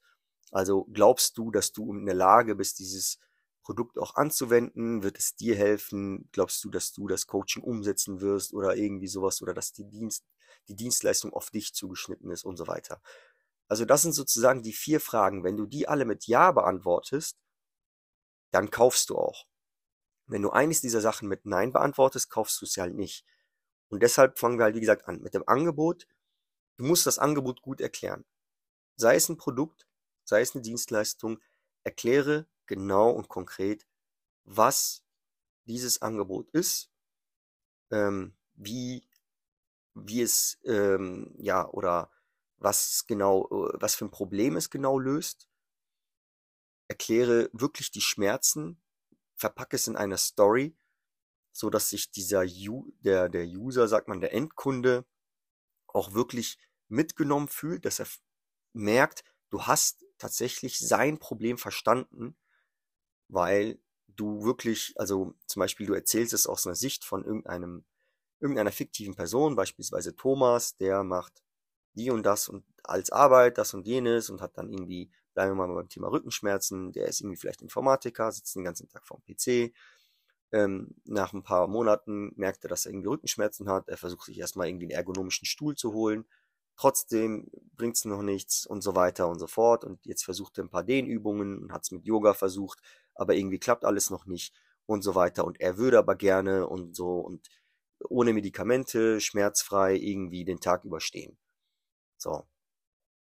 Also 0.51 0.86
glaubst 0.86 1.38
du, 1.38 1.51
dass 1.51 1.74
du 1.74 1.94
in 1.94 2.06
der 2.06 2.15
Lage 2.15 2.56
bist, 2.56 2.80
dieses 2.80 3.20
Produkt 3.63 3.98
auch 3.98 4.15
anzuwenden? 4.15 5.03
Wird 5.03 5.18
es 5.18 5.36
dir 5.36 5.56
helfen? 5.56 6.30
Glaubst 6.32 6.63
du, 6.63 6.70
dass 6.70 6.91
du 6.91 7.08
das 7.08 7.27
Coaching 7.27 7.63
umsetzen 7.63 8.22
wirst 8.22 8.53
oder 8.53 8.75
irgendwie 8.75 9.08
sowas 9.08 9.41
oder 9.41 9.53
dass 9.53 9.74
die 9.74 9.88
Dienst, 9.88 10.25
die 10.68 10.75
Dienstleistung 10.75 11.34
auf 11.34 11.50
dich 11.51 11.74
zugeschnitten 11.74 12.32
ist 12.32 12.44
und 12.44 12.58
so 12.58 12.68
weiter? 12.68 13.01
Also 13.68 13.86
das 13.86 14.01
sind 14.01 14.13
sozusagen 14.13 14.63
die 14.63 14.74
vier 14.74 15.00
Fragen. 15.00 15.44
Wenn 15.44 15.58
du 15.58 15.65
die 15.65 15.88
alle 15.88 16.06
mit 16.06 16.27
Ja 16.27 16.51
beantwortest, 16.51 17.38
dann 18.51 18.70
kaufst 18.70 19.10
du 19.10 19.18
auch. 19.18 19.46
Wenn 20.27 20.41
du 20.41 20.50
eines 20.50 20.82
dieser 20.82 21.01
Sachen 21.01 21.27
mit 21.27 21.46
Nein 21.46 21.72
beantwortest, 21.72 22.30
kaufst 22.30 22.62
du 22.62 22.65
es 22.65 22.75
ja 22.75 22.84
halt 22.84 22.96
nicht. 22.96 23.25
Und 23.89 24.01
deshalb 24.03 24.39
fangen 24.39 24.58
wir 24.58 24.63
halt, 24.65 24.75
wie 24.75 24.82
gesagt, 24.82 25.08
an 25.08 25.22
mit 25.22 25.34
dem 25.34 25.48
Angebot. 25.48 26.08
Du 26.77 26.86
musst 26.86 27.06
das 27.06 27.20
Angebot 27.20 27.62
gut 27.62 27.82
erklären. 27.82 28.25
Sei 28.96 29.15
es 29.15 29.30
ein 29.30 29.38
Produkt, 29.38 29.88
sei 30.24 30.41
es 30.41 30.56
eine 30.56 30.62
Dienstleistung, 30.62 31.39
erkläre 31.84 32.48
genau 32.71 33.09
und 33.09 33.27
konkret, 33.27 33.85
was 34.45 35.03
dieses 35.65 36.01
Angebot 36.01 36.49
ist, 36.51 36.89
ähm, 37.91 38.33
wie, 38.53 39.05
wie 39.93 40.21
es, 40.21 40.57
ähm, 40.63 41.35
ja, 41.37 41.67
oder 41.67 42.09
was 42.59 43.05
genau, 43.07 43.45
äh, 43.49 43.73
was 43.73 43.95
für 43.95 44.05
ein 44.05 44.11
Problem 44.11 44.55
es 44.55 44.69
genau 44.69 44.97
löst. 44.99 45.49
Erkläre 46.87 47.49
wirklich 47.51 47.91
die 47.91 47.99
Schmerzen, 47.99 48.81
verpacke 49.35 49.75
es 49.75 49.87
in 49.87 49.97
einer 49.97 50.17
Story, 50.17 50.77
so 51.51 51.69
dass 51.69 51.89
sich 51.89 52.09
dieser 52.09 52.45
der, 52.45 53.27
der 53.27 53.45
User, 53.47 53.89
sagt 53.89 54.07
man, 54.07 54.21
der 54.21 54.33
Endkunde 54.33 55.05
auch 55.87 56.13
wirklich 56.13 56.57
mitgenommen 56.87 57.49
fühlt, 57.49 57.83
dass 57.83 57.99
er 57.99 58.07
merkt, 58.71 59.25
du 59.49 59.63
hast 59.63 60.05
tatsächlich 60.17 60.79
sein 60.79 61.19
Problem 61.19 61.57
verstanden, 61.57 62.37
weil 63.31 63.79
du 64.07 64.43
wirklich, 64.43 64.93
also 64.97 65.33
zum 65.47 65.61
Beispiel 65.61 65.88
du 65.88 65.93
erzählst 65.93 66.33
es 66.33 66.45
aus 66.45 66.67
einer 66.67 66.75
Sicht 66.75 67.05
von 67.05 67.23
irgendeinem, 67.25 67.85
irgendeiner 68.39 68.71
fiktiven 68.71 69.15
Person, 69.15 69.55
beispielsweise 69.55 70.15
Thomas, 70.15 70.75
der 70.77 71.03
macht 71.03 71.41
die 71.93 72.11
und 72.11 72.23
das 72.23 72.50
und 72.50 72.63
als 72.83 73.09
Arbeit, 73.09 73.57
das 73.57 73.73
und 73.73 73.88
jenes 73.88 74.29
und 74.29 74.41
hat 74.41 74.57
dann 74.57 74.69
irgendwie, 74.69 75.09
bleiben 75.33 75.51
wir 75.51 75.67
mal 75.67 75.73
beim 75.73 75.89
Thema 75.89 76.09
Rückenschmerzen, 76.09 76.91
der 76.91 77.07
ist 77.07 77.21
irgendwie 77.21 77.38
vielleicht 77.38 77.61
Informatiker, 77.61 78.31
sitzt 78.31 78.55
den 78.55 78.63
ganzen 78.63 78.89
Tag 78.89 79.07
vorm 79.07 79.21
PC, 79.23 79.73
ähm, 80.51 80.95
nach 81.05 81.31
ein 81.33 81.43
paar 81.43 81.67
Monaten 81.67 82.33
merkt 82.35 82.65
er, 82.65 82.69
dass 82.69 82.85
er 82.85 82.91
irgendwie 82.91 83.07
Rückenschmerzen 83.07 83.69
hat, 83.69 83.88
er 83.88 83.97
versucht 83.97 84.25
sich 84.25 84.38
erstmal 84.38 84.67
irgendwie 84.67 84.85
einen 84.85 84.91
ergonomischen 84.97 85.45
Stuhl 85.45 85.75
zu 85.75 85.93
holen, 85.93 86.25
trotzdem 86.75 87.50
bringt 87.75 87.95
es 87.95 88.05
noch 88.05 88.21
nichts 88.21 88.65
und 88.65 88.81
so 88.81 88.95
weiter 88.95 89.27
und 89.29 89.39
so 89.39 89.47
fort. 89.47 89.83
Und 89.85 90.03
jetzt 90.05 90.23
versucht 90.23 90.57
er 90.57 90.65
ein 90.65 90.69
paar 90.69 90.83
Dehnübungen 90.83 91.59
und 91.59 91.71
hat 91.71 91.83
es 91.83 91.91
mit 91.91 92.05
Yoga 92.05 92.33
versucht, 92.33 92.79
aber 93.15 93.36
irgendwie 93.36 93.60
klappt 93.60 93.86
alles 93.86 94.10
noch 94.10 94.25
nicht 94.25 94.53
und 94.86 95.01
so 95.03 95.15
weiter 95.15 95.46
und 95.46 95.60
er 95.62 95.77
würde 95.77 95.98
aber 96.00 96.15
gerne 96.15 96.68
und 96.68 96.96
so 96.96 97.20
und 97.20 97.50
ohne 98.10 98.34
Medikamente, 98.34 99.22
schmerzfrei 99.22 99.96
irgendwie 99.96 100.46
den 100.46 100.60
Tag 100.60 100.86
überstehen. 100.86 101.38
So. 102.18 102.48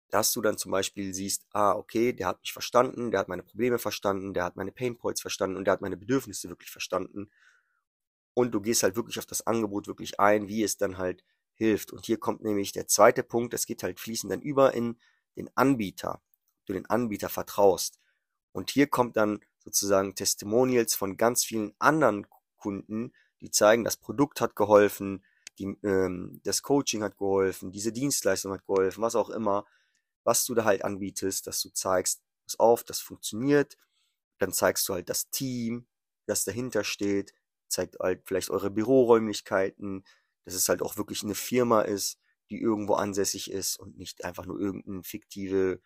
Dass 0.09 0.31
du 0.31 0.41
dann 0.41 0.57
zum 0.57 0.71
Beispiel 0.71 1.13
siehst, 1.13 1.45
ah, 1.51 1.73
okay, 1.73 2.13
der 2.13 2.27
hat 2.27 2.41
mich 2.41 2.53
verstanden, 2.53 3.11
der 3.11 3.19
hat 3.19 3.27
meine 3.27 3.43
Probleme 3.43 3.79
verstanden, 3.79 4.33
der 4.33 4.43
hat 4.43 4.55
meine 4.55 4.71
Painpoints 4.71 5.21
verstanden 5.21 5.57
und 5.57 5.65
der 5.65 5.73
hat 5.73 5.81
meine 5.81 5.97
Bedürfnisse 5.97 6.49
wirklich 6.49 6.69
verstanden. 6.71 7.29
Und 8.33 8.51
du 8.51 8.61
gehst 8.61 8.83
halt 8.83 8.95
wirklich 8.95 9.17
auf 9.17 9.25
das 9.25 9.45
Angebot 9.47 9.87
wirklich 9.87 10.19
ein, 10.19 10.47
wie 10.47 10.63
es 10.63 10.77
dann 10.77 10.97
halt 10.97 11.23
hilft. 11.53 11.91
Und 11.91 12.05
hier 12.05 12.19
kommt 12.19 12.43
nämlich 12.43 12.71
der 12.71 12.87
zweite 12.87 13.23
Punkt, 13.23 13.53
das 13.53 13.65
geht 13.65 13.81
halt 13.81 13.99
fließend 13.99 14.31
dann 14.31 14.41
über 14.41 14.73
in 14.73 14.99
den 15.35 15.49
Anbieter. 15.55 16.21
Du 16.65 16.73
den 16.73 16.85
Anbieter 16.85 17.29
vertraust. 17.29 17.99
Und 18.51 18.71
hier 18.71 18.87
kommt 18.87 19.17
dann 19.17 19.39
sozusagen 19.65 20.15
Testimonials 20.15 20.95
von 20.95 21.17
ganz 21.17 21.43
vielen 21.43 21.73
anderen 21.79 22.27
Kunden, 22.55 23.11
die 23.41 23.51
zeigen, 23.51 23.83
das 23.83 23.97
Produkt 23.97 24.39
hat 24.39 24.55
geholfen, 24.55 25.23
die, 25.59 25.77
ähm, 25.83 26.39
das 26.43 26.61
Coaching 26.61 27.03
hat 27.03 27.17
geholfen, 27.17 27.71
diese 27.71 27.91
Dienstleistung 27.91 28.53
hat 28.53 28.65
geholfen, 28.65 29.01
was 29.01 29.15
auch 29.15 29.29
immer, 29.29 29.65
was 30.23 30.45
du 30.45 30.53
da 30.53 30.63
halt 30.65 30.83
anbietest, 30.83 31.47
dass 31.47 31.61
du 31.61 31.69
zeigst, 31.69 32.21
pass 32.45 32.59
auf, 32.59 32.83
das 32.83 32.99
funktioniert, 32.99 33.77
dann 34.37 34.53
zeigst 34.53 34.87
du 34.87 34.93
halt 34.93 35.09
das 35.09 35.29
Team, 35.29 35.87
das 36.25 36.45
dahinter 36.45 36.83
steht, 36.83 37.33
zeigt 37.67 37.99
halt 37.99 38.21
vielleicht 38.25 38.49
eure 38.49 38.71
Büroräumlichkeiten, 38.71 40.05
dass 40.43 40.53
es 40.53 40.69
halt 40.69 40.81
auch 40.81 40.97
wirklich 40.97 41.23
eine 41.23 41.35
Firma 41.35 41.81
ist, 41.81 42.19
die 42.49 42.59
irgendwo 42.59 42.93
ansässig 42.93 43.49
ist 43.51 43.79
und 43.79 43.97
nicht 43.97 44.23
einfach 44.23 44.45
nur 44.45 44.59
irgendeine 44.59 45.03
fiktive, 45.03 45.81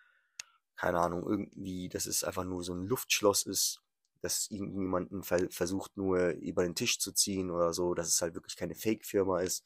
keine 0.79 0.99
Ahnung, 1.01 1.27
irgendwie, 1.27 1.89
dass 1.89 2.05
es 2.05 2.23
einfach 2.23 2.45
nur 2.45 2.63
so 2.63 2.73
ein 2.73 2.85
Luftschloss 2.87 3.43
ist, 3.45 3.81
dass 4.21 4.49
irgendjemanden 4.49 5.23
versucht 5.23 5.97
nur 5.97 6.29
über 6.29 6.63
den 6.63 6.75
Tisch 6.75 6.99
zu 6.99 7.11
ziehen 7.11 7.51
oder 7.51 7.73
so, 7.73 7.93
dass 7.93 8.07
es 8.07 8.21
halt 8.21 8.33
wirklich 8.35 8.55
keine 8.55 8.75
Fake-Firma 8.75 9.41
ist. 9.41 9.65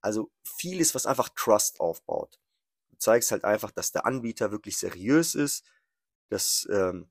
Also 0.00 0.30
vieles, 0.44 0.94
was 0.94 1.06
einfach 1.06 1.28
Trust 1.30 1.80
aufbaut. 1.80 2.40
Du 2.90 2.96
zeigst 2.98 3.32
halt 3.32 3.44
einfach, 3.44 3.70
dass 3.70 3.92
der 3.92 4.06
Anbieter 4.06 4.50
wirklich 4.50 4.78
seriös 4.78 5.34
ist, 5.34 5.64
dass, 6.30 6.66
ähm, 6.72 7.10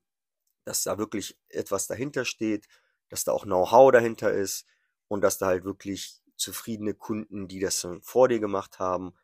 dass 0.64 0.84
da 0.84 0.98
wirklich 0.98 1.38
etwas 1.48 1.86
dahinter 1.86 2.24
steht, 2.24 2.66
dass 3.08 3.24
da 3.24 3.32
auch 3.32 3.44
Know-how 3.44 3.92
dahinter 3.92 4.32
ist 4.32 4.66
und 5.08 5.22
dass 5.22 5.38
da 5.38 5.46
halt 5.46 5.64
wirklich 5.64 6.20
zufriedene 6.36 6.94
Kunden, 6.94 7.48
die 7.48 7.60
das 7.60 7.86
vor 8.02 8.28
dir 8.28 8.40
gemacht 8.40 8.80
haben, 8.80 9.14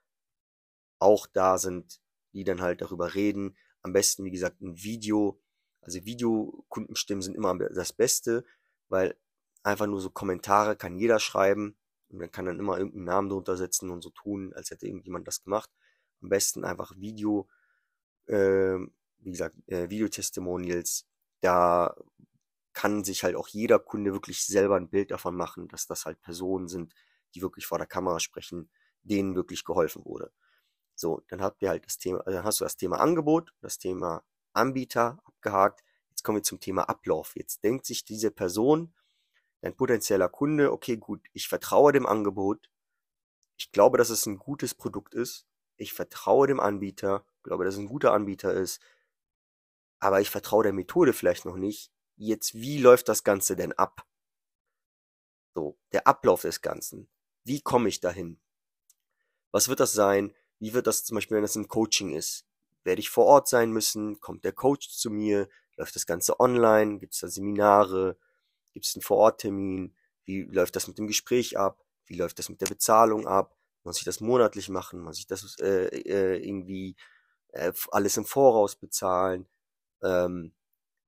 auch 0.99 1.27
da 1.27 1.59
sind, 1.59 2.01
die 2.33 2.45
dann 2.45 2.61
halt 2.63 2.81
darüber 2.81 3.15
reden. 3.15 3.57
Am 3.83 3.93
besten, 3.93 4.25
wie 4.25 4.31
gesagt, 4.31 4.61
ein 4.61 4.83
Video. 4.83 5.41
Also 5.81 6.05
Videokundenstimmen 6.05 7.23
sind 7.23 7.35
immer 7.35 7.57
das 7.59 7.93
Beste, 7.93 8.45
weil 8.89 9.17
einfach 9.63 9.87
nur 9.87 10.01
so 10.01 10.11
Kommentare 10.11 10.77
kann 10.77 10.97
jeder 10.97 11.19
schreiben 11.19 11.77
und 12.09 12.21
dann 12.21 12.31
kann 12.31 12.47
dann 12.47 12.59
immer 12.59 12.79
irgendeinen 12.79 13.05
Namen 13.05 13.29
drunter 13.29 13.57
setzen 13.57 13.91
und 13.91 14.03
so 14.03 14.11
tun, 14.11 14.53
als 14.55 14.71
hätte 14.71 14.87
irgendjemand 14.87 15.27
das 15.27 15.43
gemacht. 15.43 15.71
Am 16.21 16.29
besten 16.29 16.65
einfach 16.65 16.95
Video, 16.97 17.49
äh, 18.27 18.77
wie 19.19 19.31
gesagt, 19.31 19.57
äh, 19.67 19.89
Videotestimonials. 19.91 21.07
Da 21.41 21.97
kann 22.73 23.05
sich 23.05 23.25
halt 23.25 23.37
auch 23.37 23.49
jeder 23.49 23.79
Kunde 23.79 24.13
wirklich 24.13 24.45
selber 24.47 24.77
ein 24.77 24.89
Bild 24.89 25.11
davon 25.11 25.37
machen, 25.37 25.69
dass 25.69 25.87
das 25.87 26.05
halt 26.07 26.21
Personen 26.23 26.69
sind, 26.69 26.95
die 27.35 27.43
wirklich 27.43 27.67
vor 27.67 27.79
der 27.79 27.87
Kamera 27.87 28.21
sprechen, 28.21 28.71
denen 29.03 29.35
wirklich 29.35 29.65
geholfen 29.65 30.05
wurde. 30.05 30.33
So, 30.95 31.23
dann 31.29 31.43
habt 31.43 31.63
ihr 31.63 31.71
halt 31.71 31.87
das 31.87 31.99
Thema, 31.99 32.23
dann 32.25 32.45
hast 32.45 32.61
du 32.61 32.65
das 32.65 32.77
Thema 32.77 33.01
Angebot, 33.01 33.53
das 33.61 33.79
Thema 33.79 34.25
Anbieter 34.53 35.19
abgehakt. 35.25 35.83
Jetzt 36.11 36.23
kommen 36.23 36.39
wir 36.39 36.43
zum 36.43 36.61
Thema 36.61 36.89
Ablauf. 36.89 37.35
Jetzt 37.37 37.65
denkt 37.65 37.87
sich 37.87 38.05
diese 38.05 38.31
Person, 38.31 38.95
dein 39.61 39.77
potenzieller 39.77 40.29
Kunde, 40.29 40.73
okay, 40.73 40.97
gut, 40.97 41.27
ich 41.33 41.49
vertraue 41.49 41.93
dem 41.93 42.07
Angebot. 42.07 42.71
Ich 43.57 43.73
glaube, 43.73 43.99
dass 43.99 44.11
es 44.11 44.27
ein 44.27 44.39
gutes 44.39 44.75
Produkt 44.75 45.15
ist. 45.15 45.47
Ich 45.77 45.93
vertraue 45.93 46.47
dem 46.47 46.61
Anbieter, 46.61 47.25
glaube, 47.43 47.65
dass 47.65 47.75
es 47.75 47.81
ein 47.81 47.87
guter 47.87 48.13
Anbieter 48.13 48.53
ist. 48.53 48.81
Aber 49.99 50.21
ich 50.21 50.31
vertraue 50.31 50.65
der 50.65 50.73
Methode 50.73 51.13
vielleicht 51.13 51.45
noch 51.45 51.57
nicht 51.57 51.93
jetzt, 52.17 52.55
wie 52.55 52.79
läuft 52.79 53.09
das 53.09 53.25
Ganze 53.25 53.57
denn 53.57 53.73
ab? 53.73 54.07
So, 55.55 55.79
der 55.93 56.07
Ablauf 56.07 56.43
des 56.43 56.63
Ganzen. 56.63 57.09
Wie 57.45 57.61
komme 57.61 57.89
ich 57.89 58.01
dahin? 58.01 58.41
Was 59.51 59.69
wird 59.69 59.81
das 59.81 59.93
sein? 59.93 60.35
Wie 60.63 60.75
wird 60.75 60.87
das 60.87 61.03
zum 61.03 61.17
Beispiel, 61.17 61.35
wenn 61.35 61.43
das 61.43 61.57
ein 61.57 61.67
Coaching 61.67 62.15
ist? 62.15 62.47
Werde 62.85 63.01
ich 63.01 63.11
vor 63.11 63.27
Ort 63.27 63.49
sein 63.49 63.73
müssen? 63.73 64.21
Kommt 64.21 64.45
der 64.45 64.53
Coach 64.53 64.91
zu 64.91 65.11
mir? 65.11 65.49
Läuft 65.77 65.97
das 65.97 66.07
Ganze 66.07 66.39
online? 66.39 67.01
Gibt 67.01 67.15
es 67.15 67.21
da 67.21 67.27
Seminare? 67.27 68.17
Gibt 68.73 68.87
es 68.87 68.95
einen 68.95 69.03
Vororttermin? 69.03 69.93
Wie 70.25 70.43
läuft 70.43 70.77
das 70.77 70.87
mit 70.87 70.99
dem 70.99 71.09
Gespräch 71.09 71.59
ab? 71.59 71.85
Wie 72.07 72.15
läuft 72.15 72.39
das 72.39 72.49
mit 72.49 72.61
der 72.61 72.69
Bezahlung 72.69 73.27
ab? 73.27 73.57
Muss 73.83 73.99
ich 73.99 74.05
das 74.05 74.21
monatlich 74.21 74.69
machen? 74.69 75.01
Muss 75.01 75.19
ich 75.19 75.27
das 75.27 75.59
äh, 75.59 75.87
äh, 75.87 76.37
irgendwie 76.47 76.95
äh, 77.49 77.73
alles 77.91 78.17
im 78.17 78.25
Voraus 78.25 78.77
bezahlen? 78.77 79.49
Ähm, 80.01 80.53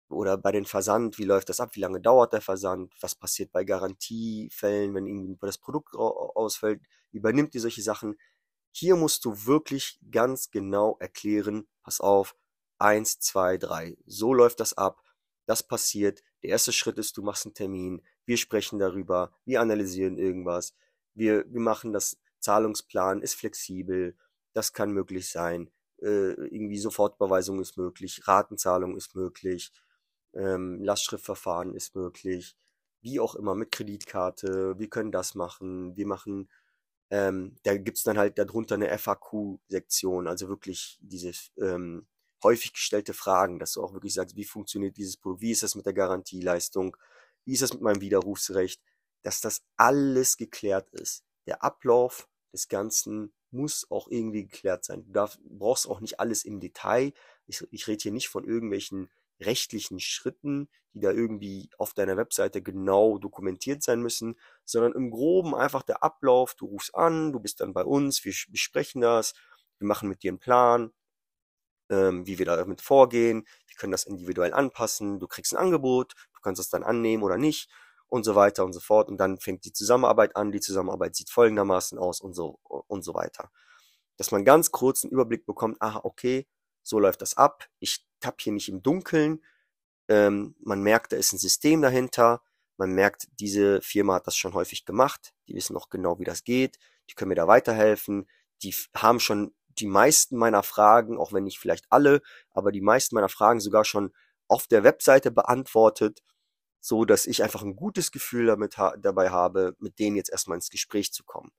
oder 0.08 0.36
bei 0.36 0.50
den 0.50 0.66
Versand, 0.66 1.18
wie 1.18 1.24
läuft 1.24 1.48
das 1.48 1.60
ab? 1.60 1.76
Wie 1.76 1.80
lange 1.80 2.00
dauert 2.00 2.32
der 2.32 2.40
Versand? 2.40 2.92
Was 3.00 3.14
passiert 3.14 3.52
bei 3.52 3.62
Garantiefällen, 3.62 4.94
wenn 4.94 5.06
irgendwie 5.06 5.36
das 5.40 5.58
Produkt 5.58 5.94
ausfällt? 5.94 6.82
Übernimmt 7.12 7.54
ihr 7.54 7.60
solche 7.60 7.82
Sachen? 7.82 8.16
Hier 8.74 8.96
musst 8.96 9.24
du 9.24 9.46
wirklich 9.46 10.00
ganz 10.10 10.50
genau 10.50 10.96
erklären, 10.98 11.66
pass 11.82 12.00
auf, 12.00 12.34
eins, 12.78 13.20
zwei, 13.20 13.56
drei. 13.56 13.96
So 14.04 14.34
läuft 14.34 14.60
das 14.60 14.76
ab. 14.76 15.02
Das 15.46 15.62
passiert. 15.62 16.22
Der 16.42 16.50
erste 16.50 16.72
Schritt 16.72 16.98
ist, 16.98 17.16
du 17.16 17.22
machst 17.22 17.46
einen 17.46 17.54
Termin. 17.54 18.02
Wir 18.24 18.36
sprechen 18.36 18.78
darüber. 18.78 19.32
Wir 19.44 19.60
analysieren 19.60 20.18
irgendwas. 20.18 20.74
Wir, 21.14 21.44
wir 21.52 21.60
machen 21.60 21.92
das 21.92 22.18
Zahlungsplan, 22.40 23.22
ist 23.22 23.34
flexibel. 23.34 24.16
Das 24.54 24.72
kann 24.72 24.90
möglich 24.90 25.30
sein. 25.30 25.70
Äh, 26.02 26.32
irgendwie 26.32 26.78
Sofortbeweisung 26.78 27.60
ist 27.60 27.76
möglich. 27.76 28.26
Ratenzahlung 28.26 28.96
ist 28.96 29.14
möglich 29.14 29.72
ähm, 30.34 30.82
Lastschriftverfahren 30.82 31.74
ist 31.74 31.94
möglich, 31.94 32.56
wie 33.00 33.20
auch 33.20 33.34
immer, 33.34 33.54
mit 33.54 33.72
Kreditkarte, 33.72 34.78
wir 34.78 34.88
können 34.88 35.12
das 35.12 35.34
machen, 35.34 35.96
wir 35.96 36.06
machen, 36.06 36.48
ähm, 37.10 37.56
da 37.62 37.76
gibt's 37.76 38.02
dann 38.02 38.18
halt 38.18 38.38
darunter 38.38 38.74
eine 38.74 38.96
FAQ-Sektion, 38.96 40.26
also 40.26 40.48
wirklich 40.48 40.98
diese 41.00 41.32
ähm, 41.60 42.06
häufig 42.42 42.72
gestellte 42.72 43.14
Fragen, 43.14 43.58
dass 43.58 43.72
du 43.72 43.82
auch 43.82 43.92
wirklich 43.92 44.14
sagst, 44.14 44.36
wie 44.36 44.44
funktioniert 44.44 44.96
dieses 44.96 45.16
Produkt, 45.16 45.42
wie 45.42 45.50
ist 45.50 45.62
das 45.62 45.74
mit 45.74 45.86
der 45.86 45.94
Garantieleistung, 45.94 46.96
wie 47.44 47.54
ist 47.54 47.62
das 47.62 47.72
mit 47.72 47.82
meinem 47.82 48.00
Widerrufsrecht, 48.00 48.82
dass 49.22 49.40
das 49.40 49.62
alles 49.76 50.36
geklärt 50.36 50.90
ist. 50.90 51.24
Der 51.46 51.62
Ablauf 51.62 52.28
des 52.52 52.68
Ganzen 52.68 53.32
muss 53.50 53.90
auch 53.90 54.08
irgendwie 54.08 54.46
geklärt 54.46 54.84
sein. 54.84 55.04
Du 55.04 55.12
darf, 55.12 55.38
brauchst 55.44 55.88
auch 55.88 56.00
nicht 56.00 56.20
alles 56.20 56.44
im 56.44 56.60
Detail. 56.60 57.12
Ich, 57.46 57.64
ich 57.70 57.86
rede 57.86 58.02
hier 58.02 58.12
nicht 58.12 58.28
von 58.28 58.44
irgendwelchen 58.44 59.10
rechtlichen 59.46 60.00
Schritten, 60.00 60.68
die 60.92 61.00
da 61.00 61.10
irgendwie 61.10 61.70
auf 61.78 61.92
deiner 61.92 62.16
Webseite 62.16 62.62
genau 62.62 63.18
dokumentiert 63.18 63.82
sein 63.82 64.00
müssen, 64.00 64.38
sondern 64.64 64.92
im 64.92 65.10
Groben 65.10 65.54
einfach 65.54 65.82
der 65.82 66.02
Ablauf. 66.02 66.54
Du 66.54 66.66
rufst 66.66 66.94
an, 66.94 67.32
du 67.32 67.40
bist 67.40 67.60
dann 67.60 67.72
bei 67.72 67.84
uns, 67.84 68.24
wir 68.24 68.32
besprechen 68.48 69.00
das, 69.00 69.34
wir 69.78 69.88
machen 69.88 70.08
mit 70.08 70.22
dir 70.22 70.30
einen 70.30 70.38
Plan, 70.38 70.92
ähm, 71.90 72.26
wie 72.26 72.38
wir 72.38 72.46
damit 72.46 72.80
vorgehen, 72.80 73.46
wir 73.66 73.76
können 73.76 73.92
das 73.92 74.04
individuell 74.04 74.52
anpassen, 74.52 75.18
du 75.18 75.26
kriegst 75.26 75.52
ein 75.52 75.58
Angebot, 75.58 76.14
du 76.34 76.40
kannst 76.40 76.60
es 76.60 76.68
dann 76.70 76.84
annehmen 76.84 77.22
oder 77.22 77.38
nicht 77.38 77.70
und 78.08 78.24
so 78.24 78.34
weiter 78.34 78.64
und 78.64 78.72
so 78.72 78.80
fort 78.80 79.08
und 79.08 79.18
dann 79.18 79.38
fängt 79.38 79.64
die 79.64 79.72
Zusammenarbeit 79.72 80.36
an, 80.36 80.52
die 80.52 80.60
Zusammenarbeit 80.60 81.16
sieht 81.16 81.30
folgendermaßen 81.30 81.98
aus 81.98 82.20
und 82.20 82.34
so 82.34 82.60
und 82.62 83.02
so 83.04 83.14
weiter. 83.14 83.50
Dass 84.16 84.30
man 84.30 84.44
ganz 84.44 84.70
kurz 84.70 85.04
einen 85.04 85.12
Überblick 85.12 85.44
bekommt, 85.44 85.82
aha, 85.82 86.00
okay, 86.04 86.46
so 86.84 87.00
läuft 87.00 87.22
das 87.22 87.36
ab, 87.36 87.68
ich 87.80 88.06
tapp 88.20 88.40
hier 88.40 88.52
nicht 88.52 88.68
im 88.68 88.82
Dunkeln, 88.82 89.40
ähm, 90.08 90.54
man 90.60 90.82
merkt, 90.82 91.12
da 91.12 91.16
ist 91.16 91.32
ein 91.32 91.38
System 91.38 91.82
dahinter. 91.82 92.42
Man 92.76 92.92
merkt, 92.92 93.28
diese 93.40 93.80
Firma 93.82 94.14
hat 94.14 94.26
das 94.26 94.36
schon 94.36 94.54
häufig 94.54 94.84
gemacht. 94.84 95.34
Die 95.48 95.54
wissen 95.54 95.76
auch 95.76 95.88
genau, 95.88 96.18
wie 96.18 96.24
das 96.24 96.44
geht. 96.44 96.78
Die 97.08 97.14
können 97.14 97.30
mir 97.30 97.36
da 97.36 97.46
weiterhelfen. 97.48 98.28
Die 98.62 98.74
haben 98.94 99.20
schon 99.20 99.54
die 99.68 99.86
meisten 99.86 100.36
meiner 100.36 100.62
Fragen, 100.62 101.18
auch 101.18 101.32
wenn 101.32 101.44
nicht 101.44 101.58
vielleicht 101.58 101.86
alle, 101.90 102.22
aber 102.50 102.70
die 102.70 102.80
meisten 102.80 103.14
meiner 103.14 103.28
Fragen 103.28 103.60
sogar 103.60 103.84
schon 103.84 104.12
auf 104.46 104.66
der 104.66 104.84
Webseite 104.84 105.30
beantwortet, 105.30 106.22
so 106.80 107.04
dass 107.04 107.26
ich 107.26 107.42
einfach 107.42 107.62
ein 107.62 107.76
gutes 107.76 108.12
Gefühl 108.12 108.46
damit 108.46 108.78
ha 108.78 108.96
dabei 108.96 109.30
habe, 109.30 109.74
mit 109.80 109.98
denen 109.98 110.16
jetzt 110.16 110.30
erstmal 110.30 110.58
ins 110.58 110.70
Gespräch 110.70 111.12
zu 111.12 111.24
kommen. 111.24 111.50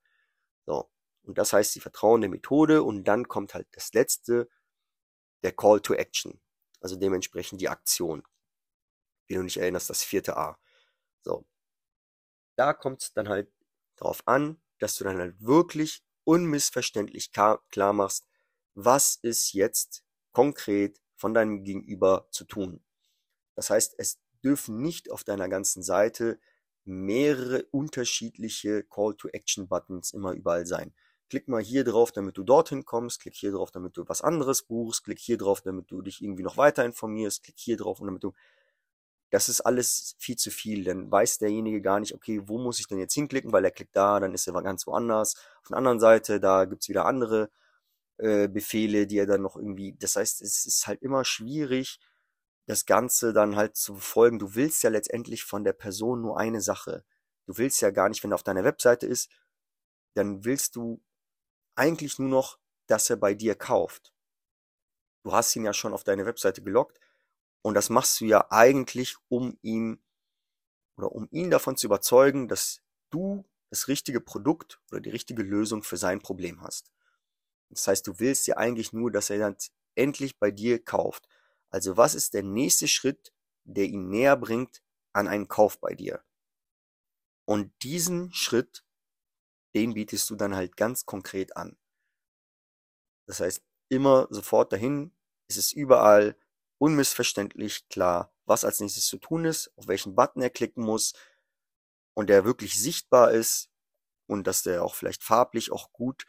So. 0.65 0.89
Und 1.23 1.37
das 1.37 1.53
heißt, 1.53 1.73
sie 1.73 1.79
vertrauen 1.79 2.21
der 2.21 2.29
Methode 2.29 2.83
und 2.83 3.05
dann 3.05 3.27
kommt 3.27 3.53
halt 3.53 3.67
das 3.71 3.93
letzte, 3.93 4.47
der 5.45 5.53
Call 5.53 5.79
to 5.79 5.93
Action. 5.93 6.41
Also 6.81 6.97
dementsprechend 6.97 7.61
die 7.61 7.69
Aktion 7.69 8.23
wie 9.27 9.35
du 9.35 9.43
dich 9.43 9.57
erinnerst, 9.57 9.89
das 9.89 10.03
vierte 10.03 10.37
A. 10.37 10.57
So. 11.21 11.45
Da 12.55 12.73
kommt 12.73 13.01
es 13.01 13.13
dann 13.13 13.29
halt 13.29 13.51
drauf 13.95 14.27
an, 14.27 14.61
dass 14.79 14.95
du 14.95 15.03
dann 15.03 15.17
halt 15.17 15.41
wirklich 15.41 16.03
unmissverständlich 16.23 17.31
klar 17.31 17.93
machst, 17.93 18.27
was 18.73 19.15
ist 19.15 19.53
jetzt 19.53 20.03
konkret 20.31 21.01
von 21.15 21.33
deinem 21.33 21.63
Gegenüber 21.63 22.27
zu 22.31 22.45
tun. 22.45 22.83
Das 23.55 23.69
heißt, 23.69 23.95
es 23.97 24.19
dürfen 24.43 24.81
nicht 24.81 25.11
auf 25.11 25.23
deiner 25.23 25.47
ganzen 25.47 25.81
Seite 25.81 26.39
mehrere 26.83 27.63
unterschiedliche 27.71 28.83
Call-to-Action-Buttons 28.83 30.11
immer 30.11 30.33
überall 30.33 30.65
sein. 30.65 30.93
Klick 31.29 31.47
mal 31.47 31.61
hier 31.61 31.83
drauf, 31.83 32.11
damit 32.11 32.37
du 32.37 32.43
dorthin 32.43 32.85
kommst, 32.85 33.21
klick 33.21 33.35
hier 33.35 33.51
drauf, 33.51 33.71
damit 33.71 33.97
du 33.97 34.07
was 34.07 34.21
anderes 34.21 34.63
buchst, 34.63 35.03
klick 35.03 35.19
hier 35.19 35.37
drauf, 35.37 35.61
damit 35.61 35.89
du 35.91 36.01
dich 36.01 36.21
irgendwie 36.21 36.43
noch 36.43 36.57
weiter 36.57 36.85
informierst, 36.85 37.43
klick 37.43 37.55
hier 37.57 37.77
drauf 37.77 37.99
und 37.99 38.07
damit 38.07 38.23
du 38.23 38.33
das 39.31 39.49
ist 39.49 39.61
alles 39.61 40.15
viel 40.17 40.37
zu 40.37 40.51
viel. 40.51 40.83
Dann 40.83 41.11
weiß 41.11 41.39
derjenige 41.39 41.81
gar 41.81 41.99
nicht, 41.99 42.13
okay, 42.13 42.41
wo 42.45 42.57
muss 42.57 42.79
ich 42.79 42.87
denn 42.87 42.99
jetzt 42.99 43.13
hinklicken, 43.13 43.51
weil 43.51 43.65
er 43.65 43.71
klickt 43.71 43.95
da, 43.95 44.19
dann 44.19 44.33
ist 44.33 44.47
er 44.47 44.53
ganz 44.61 44.87
woanders. 44.87 45.35
Auf 45.61 45.67
der 45.69 45.77
anderen 45.77 45.99
Seite, 45.99 46.39
da 46.39 46.65
gibt's 46.65 46.89
wieder 46.89 47.05
andere 47.05 47.49
äh, 48.17 48.47
Befehle, 48.47 49.07
die 49.07 49.17
er 49.17 49.25
dann 49.25 49.41
noch 49.41 49.57
irgendwie. 49.57 49.93
Das 49.99 50.15
heißt, 50.15 50.41
es 50.41 50.65
ist 50.65 50.87
halt 50.87 51.01
immer 51.01 51.25
schwierig, 51.25 51.99
das 52.67 52.85
Ganze 52.85 53.33
dann 53.33 53.55
halt 53.55 53.75
zu 53.75 53.95
befolgen. 53.95 54.39
Du 54.39 54.55
willst 54.55 54.83
ja 54.83 54.89
letztendlich 54.89 55.43
von 55.43 55.63
der 55.63 55.73
Person 55.73 56.21
nur 56.21 56.39
eine 56.39 56.61
Sache. 56.61 57.03
Du 57.45 57.57
willst 57.57 57.81
ja 57.81 57.91
gar 57.91 58.09
nicht, 58.09 58.23
wenn 58.23 58.31
er 58.31 58.35
auf 58.35 58.43
deiner 58.43 58.63
Webseite 58.63 59.05
ist, 59.05 59.29
dann 60.15 60.45
willst 60.45 60.75
du 60.75 61.01
eigentlich 61.75 62.19
nur 62.19 62.29
noch, 62.29 62.59
dass 62.87 63.09
er 63.09 63.17
bei 63.17 63.33
dir 63.33 63.55
kauft. 63.55 64.13
Du 65.23 65.31
hast 65.31 65.55
ihn 65.55 65.65
ja 65.65 65.73
schon 65.73 65.93
auf 65.93 66.03
deine 66.03 66.25
Webseite 66.25 66.61
gelockt 66.61 66.99
und 67.61 67.73
das 67.73 67.89
machst 67.89 68.21
du 68.21 68.25
ja 68.25 68.47
eigentlich, 68.51 69.15
um 69.27 69.57
ihn 69.61 70.01
oder 70.97 71.11
um 71.11 71.27
ihn 71.31 71.49
davon 71.49 71.77
zu 71.77 71.87
überzeugen, 71.87 72.47
dass 72.47 72.81
du 73.09 73.43
das 73.69 73.87
richtige 73.87 74.21
Produkt 74.21 74.79
oder 74.91 75.01
die 75.01 75.09
richtige 75.09 75.43
Lösung 75.43 75.83
für 75.83 75.97
sein 75.97 76.21
Problem 76.21 76.61
hast. 76.61 76.91
Das 77.69 77.87
heißt, 77.87 78.07
du 78.07 78.19
willst 78.19 78.47
ja 78.47 78.57
eigentlich 78.57 78.93
nur, 78.93 79.11
dass 79.11 79.29
er 79.29 79.39
dann 79.39 79.57
endlich 79.95 80.39
bei 80.39 80.51
dir 80.51 80.83
kauft. 80.83 81.27
Also 81.69 81.97
was 81.97 82.15
ist 82.15 82.33
der 82.33 82.43
nächste 82.43 82.87
Schritt, 82.87 83.33
der 83.63 83.85
ihn 83.85 84.07
näher 84.09 84.37
bringt 84.37 84.81
an 85.11 85.27
einen 85.27 85.47
Kauf 85.47 85.79
bei 85.79 85.93
dir? 85.93 86.23
Und 87.45 87.71
diesen 87.83 88.31
Schritt, 88.33 88.84
den 89.75 89.93
bietest 89.93 90.29
du 90.29 90.35
dann 90.35 90.55
halt 90.55 90.77
ganz 90.77 91.05
konkret 91.05 91.55
an. 91.57 91.77
Das 93.27 93.39
heißt, 93.39 93.63
immer 93.89 94.27
sofort 94.29 94.71
dahin, 94.73 95.11
es 95.47 95.57
ist 95.57 95.73
überall, 95.73 96.37
unmissverständlich 96.77 97.87
klar, 97.89 98.33
was 98.45 98.63
als 98.63 98.79
nächstes 98.79 99.05
zu 99.07 99.17
tun 99.17 99.45
ist, 99.45 99.71
auf 99.77 99.87
welchen 99.87 100.15
Button 100.15 100.41
er 100.41 100.49
klicken 100.49 100.83
muss 100.83 101.13
und 102.13 102.29
der 102.29 102.45
wirklich 102.45 102.79
sichtbar 102.79 103.31
ist 103.31 103.69
und 104.27 104.47
dass 104.47 104.63
der 104.63 104.83
auch 104.83 104.95
vielleicht 104.95 105.23
farblich 105.23 105.71
auch 105.71 105.91
gut 105.91 106.25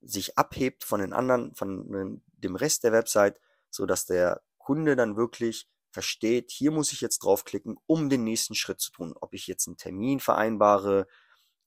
sich 0.00 0.38
abhebt 0.38 0.84
von 0.84 1.00
den 1.00 1.12
anderen, 1.12 1.54
von 1.54 2.22
dem 2.26 2.56
Rest 2.56 2.84
der 2.84 2.92
Website, 2.92 3.40
so 3.70 3.86
dass 3.86 4.06
der 4.06 4.42
Kunde 4.58 4.96
dann 4.96 5.16
wirklich 5.16 5.68
versteht, 5.90 6.50
hier 6.50 6.70
muss 6.70 6.92
ich 6.92 7.00
jetzt 7.00 7.20
draufklicken, 7.20 7.78
um 7.86 8.10
den 8.10 8.24
nächsten 8.24 8.54
Schritt 8.54 8.80
zu 8.80 8.92
tun. 8.92 9.14
Ob 9.18 9.32
ich 9.32 9.46
jetzt 9.46 9.66
einen 9.66 9.78
Termin 9.78 10.20
vereinbare, 10.20 11.06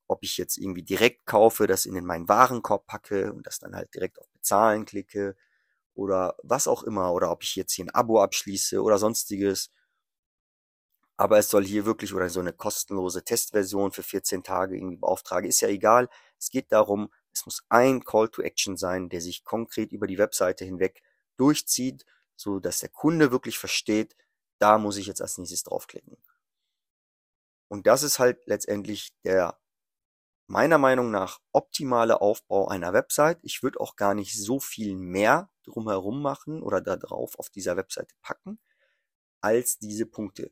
ob 0.10 0.24
ich 0.24 0.38
jetzt 0.38 0.58
irgendwie 0.58 0.84
direkt 0.84 1.26
kaufe, 1.26 1.68
das 1.68 1.86
in 1.86 2.04
meinen 2.06 2.28
Warenkorb 2.28 2.86
packe 2.88 3.32
und 3.32 3.48
das 3.48 3.60
dann 3.60 3.76
halt 3.76 3.94
direkt 3.94 4.20
auf 4.20 4.30
Bezahlen 4.32 4.86
klicke, 4.86 5.36
oder 6.00 6.36
was 6.44 6.68
auch 6.68 6.84
immer 6.84 7.14
oder 7.14 7.30
ob 7.30 7.44
ich 7.44 7.56
jetzt 7.56 7.74
hier 7.74 7.86
ein 7.86 7.94
Abo 7.94 8.22
abschließe 8.22 8.82
oder 8.82 8.98
sonstiges. 8.98 9.70
Aber 11.18 11.38
es 11.38 11.50
soll 11.50 11.66
hier 11.66 11.86
wirklich 11.86 12.14
oder 12.14 12.30
so 12.30 12.40
eine 12.40 12.54
kostenlose 12.54 13.24
Testversion 13.24 13.92
für 13.92 14.04
14 14.04 14.42
Tage 14.42 14.78
irgendwie 14.78 14.96
beauftrage, 14.96 15.48
ist 15.48 15.60
ja 15.60 15.68
egal. 15.68 16.10
Es 16.38 16.50
geht 16.50 16.72
darum, 16.72 17.12
es 17.34 17.46
muss 17.46 17.66
ein 17.68 18.04
Call 18.06 18.30
to 18.30 18.42
Action 18.42 18.78
sein, 18.78 19.10
der 19.10 19.20
sich 19.20 19.44
konkret 19.44 19.92
über 19.92 20.08
die 20.08 20.18
Webseite 20.18 20.64
hinweg 20.64 21.04
durchzieht, 21.36 22.06
so 22.38 22.60
dass 22.60 22.80
der 22.80 22.90
Kunde 22.90 23.32
wirklich 23.32 23.60
versteht, 23.60 24.16
da 24.60 24.78
muss 24.78 24.98
ich 24.98 25.08
jetzt 25.08 25.22
als 25.22 25.38
nächstes 25.38 25.64
draufklicken. 25.64 26.18
Und 27.68 27.86
das 27.86 28.04
ist 28.04 28.20
halt 28.20 28.48
letztendlich 28.48 29.12
der 29.24 29.60
meiner 30.50 30.80
Meinung 30.80 31.12
nach 31.12 31.40
optimale 31.52 32.22
Aufbau 32.22 32.68
einer 32.68 32.92
Website. 32.92 33.38
Ich 33.44 33.62
würde 33.62 33.80
auch 33.80 33.96
gar 33.96 34.16
nicht 34.16 34.36
so 34.36 34.60
viel 34.60 34.96
mehr 34.96 35.52
drumherum 35.64 36.24
machen 36.24 36.64
oder 36.64 36.82
da 36.82 36.98
drauf 36.98 37.38
auf 37.38 37.52
dieser 37.52 37.78
Webseite 37.78 38.16
packen 38.22 38.60
als 39.42 39.78
diese 39.78 40.08
Punkte. 40.08 40.52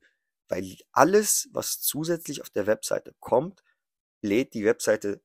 Weil 0.50 0.78
alles, 0.92 1.50
was 1.52 1.82
zusätzlich 1.82 2.42
auf 2.42 2.52
der 2.52 2.68
Webseite 2.68 3.16
kommt, 3.20 3.64
lädt 4.22 4.54
die 4.54 4.66
Webseite 4.66 5.22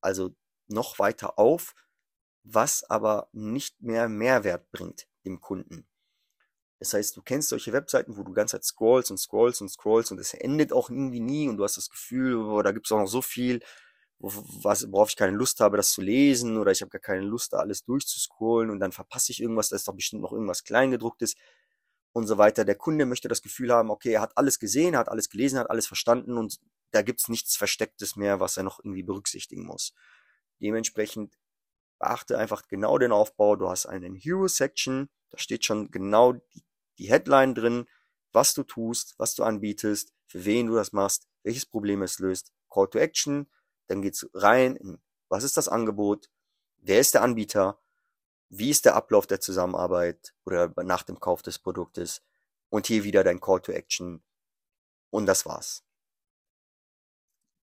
also 0.00 0.34
noch 0.68 0.98
weiter 0.98 1.38
auf, 1.38 1.74
was 2.44 2.82
aber 2.82 3.28
nicht 3.32 3.82
mehr 3.82 4.08
Mehrwert 4.08 4.70
bringt 4.72 5.06
dem 5.26 5.40
Kunden. 5.40 5.86
Das 6.78 6.92
heißt, 6.92 7.16
du 7.16 7.22
kennst 7.22 7.48
solche 7.48 7.72
Webseiten, 7.72 8.16
wo 8.16 8.22
du 8.22 8.32
ganz 8.32 8.50
Zeit 8.50 8.64
scrollst 8.64 9.10
und 9.10 9.18
scrollst 9.18 9.62
und 9.62 9.70
scrollst 9.70 10.12
und 10.12 10.18
es 10.18 10.34
endet 10.34 10.72
auch 10.72 10.90
irgendwie 10.90 11.20
nie 11.20 11.48
und 11.48 11.56
du 11.56 11.64
hast 11.64 11.76
das 11.76 11.88
Gefühl, 11.88 12.36
oh, 12.36 12.62
da 12.62 12.72
gibt 12.72 12.86
es 12.86 12.92
auch 12.92 12.98
noch 12.98 13.06
so 13.06 13.22
viel, 13.22 13.60
was, 14.18 14.90
worauf 14.90 15.10
ich 15.10 15.16
keine 15.16 15.36
Lust 15.36 15.60
habe, 15.60 15.76
das 15.76 15.92
zu 15.92 16.02
lesen 16.02 16.58
oder 16.58 16.72
ich 16.72 16.82
habe 16.82 16.90
gar 16.90 17.00
keine 17.00 17.22
Lust, 17.22 17.52
da 17.52 17.58
alles 17.58 17.84
durchzuscrollen 17.84 18.70
und 18.70 18.80
dann 18.80 18.92
verpasse 18.92 19.32
ich 19.32 19.40
irgendwas, 19.40 19.70
da 19.70 19.76
ist 19.76 19.88
doch 19.88 19.94
bestimmt 19.94 20.22
noch 20.22 20.32
irgendwas 20.32 20.64
Kleingedrucktes 20.64 21.34
und 22.12 22.26
so 22.26 22.38
weiter. 22.38 22.64
Der 22.64 22.76
Kunde 22.76 23.06
möchte 23.06 23.28
das 23.28 23.42
Gefühl 23.42 23.72
haben, 23.72 23.90
okay, 23.90 24.12
er 24.12 24.22
hat 24.22 24.36
alles 24.36 24.58
gesehen, 24.58 24.94
er 24.94 25.00
hat 25.00 25.08
alles 25.08 25.28
gelesen, 25.28 25.58
hat 25.58 25.70
alles 25.70 25.86
verstanden 25.86 26.38
und 26.38 26.58
da 26.92 27.02
gibt's 27.02 27.28
nichts 27.28 27.56
Verstecktes 27.56 28.16
mehr, 28.16 28.40
was 28.40 28.56
er 28.56 28.62
noch 28.62 28.78
irgendwie 28.80 29.02
berücksichtigen 29.02 29.64
muss. 29.66 29.92
Dementsprechend 30.60 31.34
beachte 31.98 32.38
einfach 32.38 32.66
genau 32.68 32.98
den 32.98 33.12
Aufbau. 33.12 33.56
Du 33.56 33.68
hast 33.68 33.86
einen 33.86 34.14
Hero-Section, 34.14 35.08
da 35.30 35.38
steht 35.38 35.64
schon 35.64 35.90
genau 35.90 36.32
die, 36.32 36.64
die 36.98 37.10
Headline 37.10 37.54
drin, 37.54 37.86
was 38.32 38.54
du 38.54 38.62
tust, 38.62 39.14
was 39.18 39.34
du 39.34 39.44
anbietest, 39.44 40.12
für 40.26 40.44
wen 40.44 40.66
du 40.66 40.74
das 40.74 40.92
machst, 40.92 41.28
welches 41.42 41.66
Problem 41.66 42.02
es 42.02 42.18
löst. 42.18 42.52
Call 42.70 42.88
to 42.88 42.98
Action, 42.98 43.48
dann 43.86 44.02
geht's 44.02 44.28
rein 44.34 44.76
in, 44.76 44.98
was 45.28 45.44
ist 45.44 45.56
das 45.56 45.68
Angebot, 45.68 46.30
wer 46.78 47.00
ist 47.00 47.14
der 47.14 47.22
Anbieter, 47.22 47.80
wie 48.48 48.70
ist 48.70 48.84
der 48.84 48.94
Ablauf 48.94 49.26
der 49.26 49.40
Zusammenarbeit 49.40 50.34
oder 50.44 50.72
nach 50.82 51.02
dem 51.02 51.18
Kauf 51.18 51.42
des 51.42 51.58
Produktes 51.58 52.22
und 52.68 52.86
hier 52.86 53.04
wieder 53.04 53.24
dein 53.24 53.40
Call 53.40 53.60
to 53.60 53.72
Action 53.72 54.22
und 55.10 55.26
das 55.26 55.46
war's. 55.46 55.84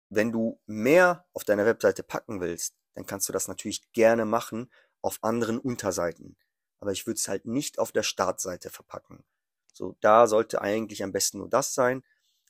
Wenn 0.09 0.33
du 0.33 0.61
mehr 0.67 1.27
auf 1.33 1.45
deiner 1.45 1.67
Webseite 1.67 2.03
packen 2.03 2.41
willst, 2.41 2.75
dann 2.95 3.07
kannst 3.07 3.29
du 3.29 3.33
das 3.33 3.49
natürlich 3.49 3.93
gerne 3.93 4.25
machen 4.25 4.71
auf 5.03 5.19
anderen 5.23 5.59
Unterseiten. 5.59 6.37
Aber 6.81 6.93
ich 6.93 7.07
würde 7.07 7.19
es 7.19 7.29
halt 7.29 7.47
nicht 7.47 7.79
auf 7.79 7.93
der 7.93 8.03
Startseite 8.03 8.71
verpacken. 8.71 9.25
So, 9.73 9.97
da 10.01 10.27
sollte 10.27 10.61
eigentlich 10.63 11.05
am 11.05 11.13
besten 11.13 11.39
nur 11.39 11.49
das 11.49 11.75
sein. 11.75 12.03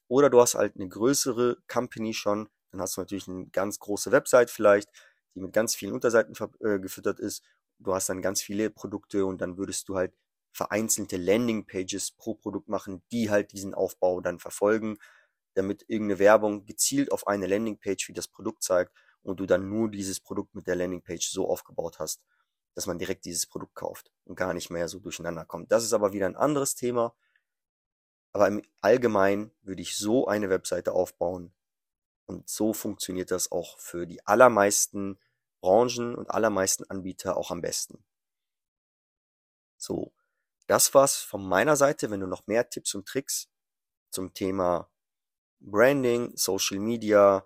Oder 0.09 0.31
du 0.31 0.41
hast 0.41 0.55
halt 0.55 0.77
eine 0.77 0.89
größere 0.89 1.59
Company 1.69 2.15
schon, 2.15 2.49
dann 2.73 2.81
hast 2.81 2.97
du 2.97 3.01
natürlich 3.01 3.29
eine 3.29 3.47
ganz 3.47 3.79
große 3.79 4.13
Website 4.13 4.51
vielleicht, 4.51 4.91
die 5.35 5.41
mit 5.41 5.53
ganz 5.53 5.75
vielen 5.75 5.93
Unterseiten 5.93 6.35
äh, 6.61 6.79
gefüttert 6.81 7.21
ist. 7.21 7.45
Du 7.79 7.95
hast 7.95 8.09
dann 8.09 8.23
ganz 8.23 8.43
viele 8.43 8.71
Produkte 8.71 9.25
und 9.25 9.41
dann 9.41 9.57
würdest 9.57 9.89
du 9.89 9.97
halt 9.97 10.13
vereinzelte 10.53 11.17
Landingpages 11.17 12.13
pro 12.13 12.35
Produkt 12.35 12.69
machen, 12.69 13.03
die 13.13 13.31
halt 13.31 13.53
diesen 13.53 13.75
Aufbau 13.75 14.21
dann 14.21 14.39
verfolgen, 14.39 14.99
damit 15.55 15.85
irgendeine 15.89 16.19
Werbung 16.19 16.67
gezielt 16.67 17.13
auf 17.13 17.27
eine 17.27 17.47
Landingpage 17.47 18.09
wie 18.09 18.13
das 18.13 18.29
Produkt 18.29 18.63
zeigt 18.63 18.93
und 19.23 19.41
du 19.41 19.47
dann 19.47 19.69
nur 19.69 19.91
dieses 19.91 20.21
Produkt 20.21 20.55
mit 20.55 20.67
der 20.67 20.77
Landingpage 20.77 21.29
so 21.31 21.49
aufgebaut 21.49 21.99
hast, 21.99 22.23
dass 22.75 22.87
man 22.87 22.99
direkt 22.99 23.25
dieses 23.25 23.47
Produkt 23.47 23.75
kauft 23.75 24.13
und 24.25 24.37
gar 24.37 24.55
nicht 24.55 24.71
mehr 24.71 24.89
so 24.89 24.99
durcheinander 24.99 25.45
kommt. 25.45 25.73
Das 25.73 25.85
ist 25.85 25.93
aber 25.93 26.13
wieder 26.13 26.27
ein 26.27 26.37
anderes 26.37 26.75
Thema. 26.75 27.15
Aber 28.33 28.47
im 28.47 28.63
Allgemeinen 28.81 29.51
würde 29.63 29.83
ich 29.83 29.97
so 29.97 30.27
eine 30.27 30.51
Webseite 30.51 30.93
aufbauen. 30.93 31.53
Und 32.27 32.49
so 32.49 32.73
funktioniert 32.73 33.33
das 33.33 33.51
auch 33.51 33.79
für 33.79 34.07
die 34.07 34.25
allermeisten 34.27 35.19
Branchen 35.61 36.15
und 36.15 36.31
allermeisten 36.31 36.89
Anbieter 36.89 37.37
auch 37.37 37.51
am 37.51 37.61
besten. 37.61 38.05
So, 39.77 40.13
das 40.67 40.95
war's 40.95 41.17
von 41.17 41.45
meiner 41.47 41.75
Seite. 41.75 42.11
Wenn 42.11 42.21
du 42.21 42.27
noch 42.27 42.47
mehr 42.47 42.71
Tipps 42.71 42.95
und 42.95 43.07
Tricks 43.07 43.49
zum 44.11 44.33
Thema 44.33 44.89
Branding, 45.59 46.37
Social 46.37 46.79
Media, 46.79 47.45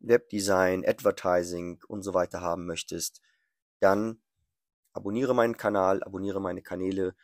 Webdesign, 0.00 0.84
Advertising 0.84 1.82
und 1.86 2.02
so 2.02 2.14
weiter 2.14 2.40
haben 2.40 2.66
möchtest, 2.66 3.20
dann 3.80 4.20
abonniere 4.94 5.34
meinen 5.34 5.56
Kanal, 5.56 6.02
abonniere 6.02 6.40
meine 6.40 6.62
Kanäle, 6.62 7.14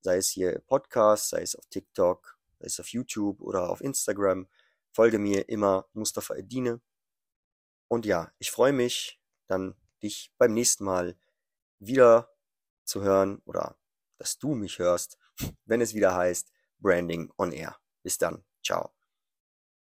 sei 0.00 0.16
es 0.16 0.30
hier 0.30 0.60
Podcast, 0.66 1.28
sei 1.28 1.42
es 1.42 1.54
auf 1.54 1.66
TikTok, 1.66 2.38
sei 2.58 2.66
es 2.66 2.80
auf 2.80 2.88
YouTube 2.88 3.42
oder 3.42 3.68
auf 3.68 3.82
Instagram. 3.82 4.48
Folge 4.92 5.18
mir 5.18 5.48
immer 5.48 5.86
Mustafa 5.92 6.34
Edine. 6.34 6.80
Und 7.88 8.06
ja, 8.06 8.32
ich 8.38 8.50
freue 8.50 8.72
mich, 8.72 9.20
dann 9.46 9.74
dich 10.02 10.32
beim 10.38 10.54
nächsten 10.54 10.84
Mal 10.84 11.16
wieder 11.78 12.30
zu 12.84 13.02
hören 13.02 13.42
oder 13.44 13.76
dass 14.18 14.38
du 14.38 14.54
mich 14.54 14.78
hörst, 14.78 15.18
wenn 15.66 15.80
es 15.80 15.94
wieder 15.94 16.14
heißt 16.14 16.50
Branding 16.78 17.30
on 17.36 17.52
Air. 17.52 17.76
Bis 18.02 18.18
dann. 18.18 18.44
Ciao. 18.64 18.95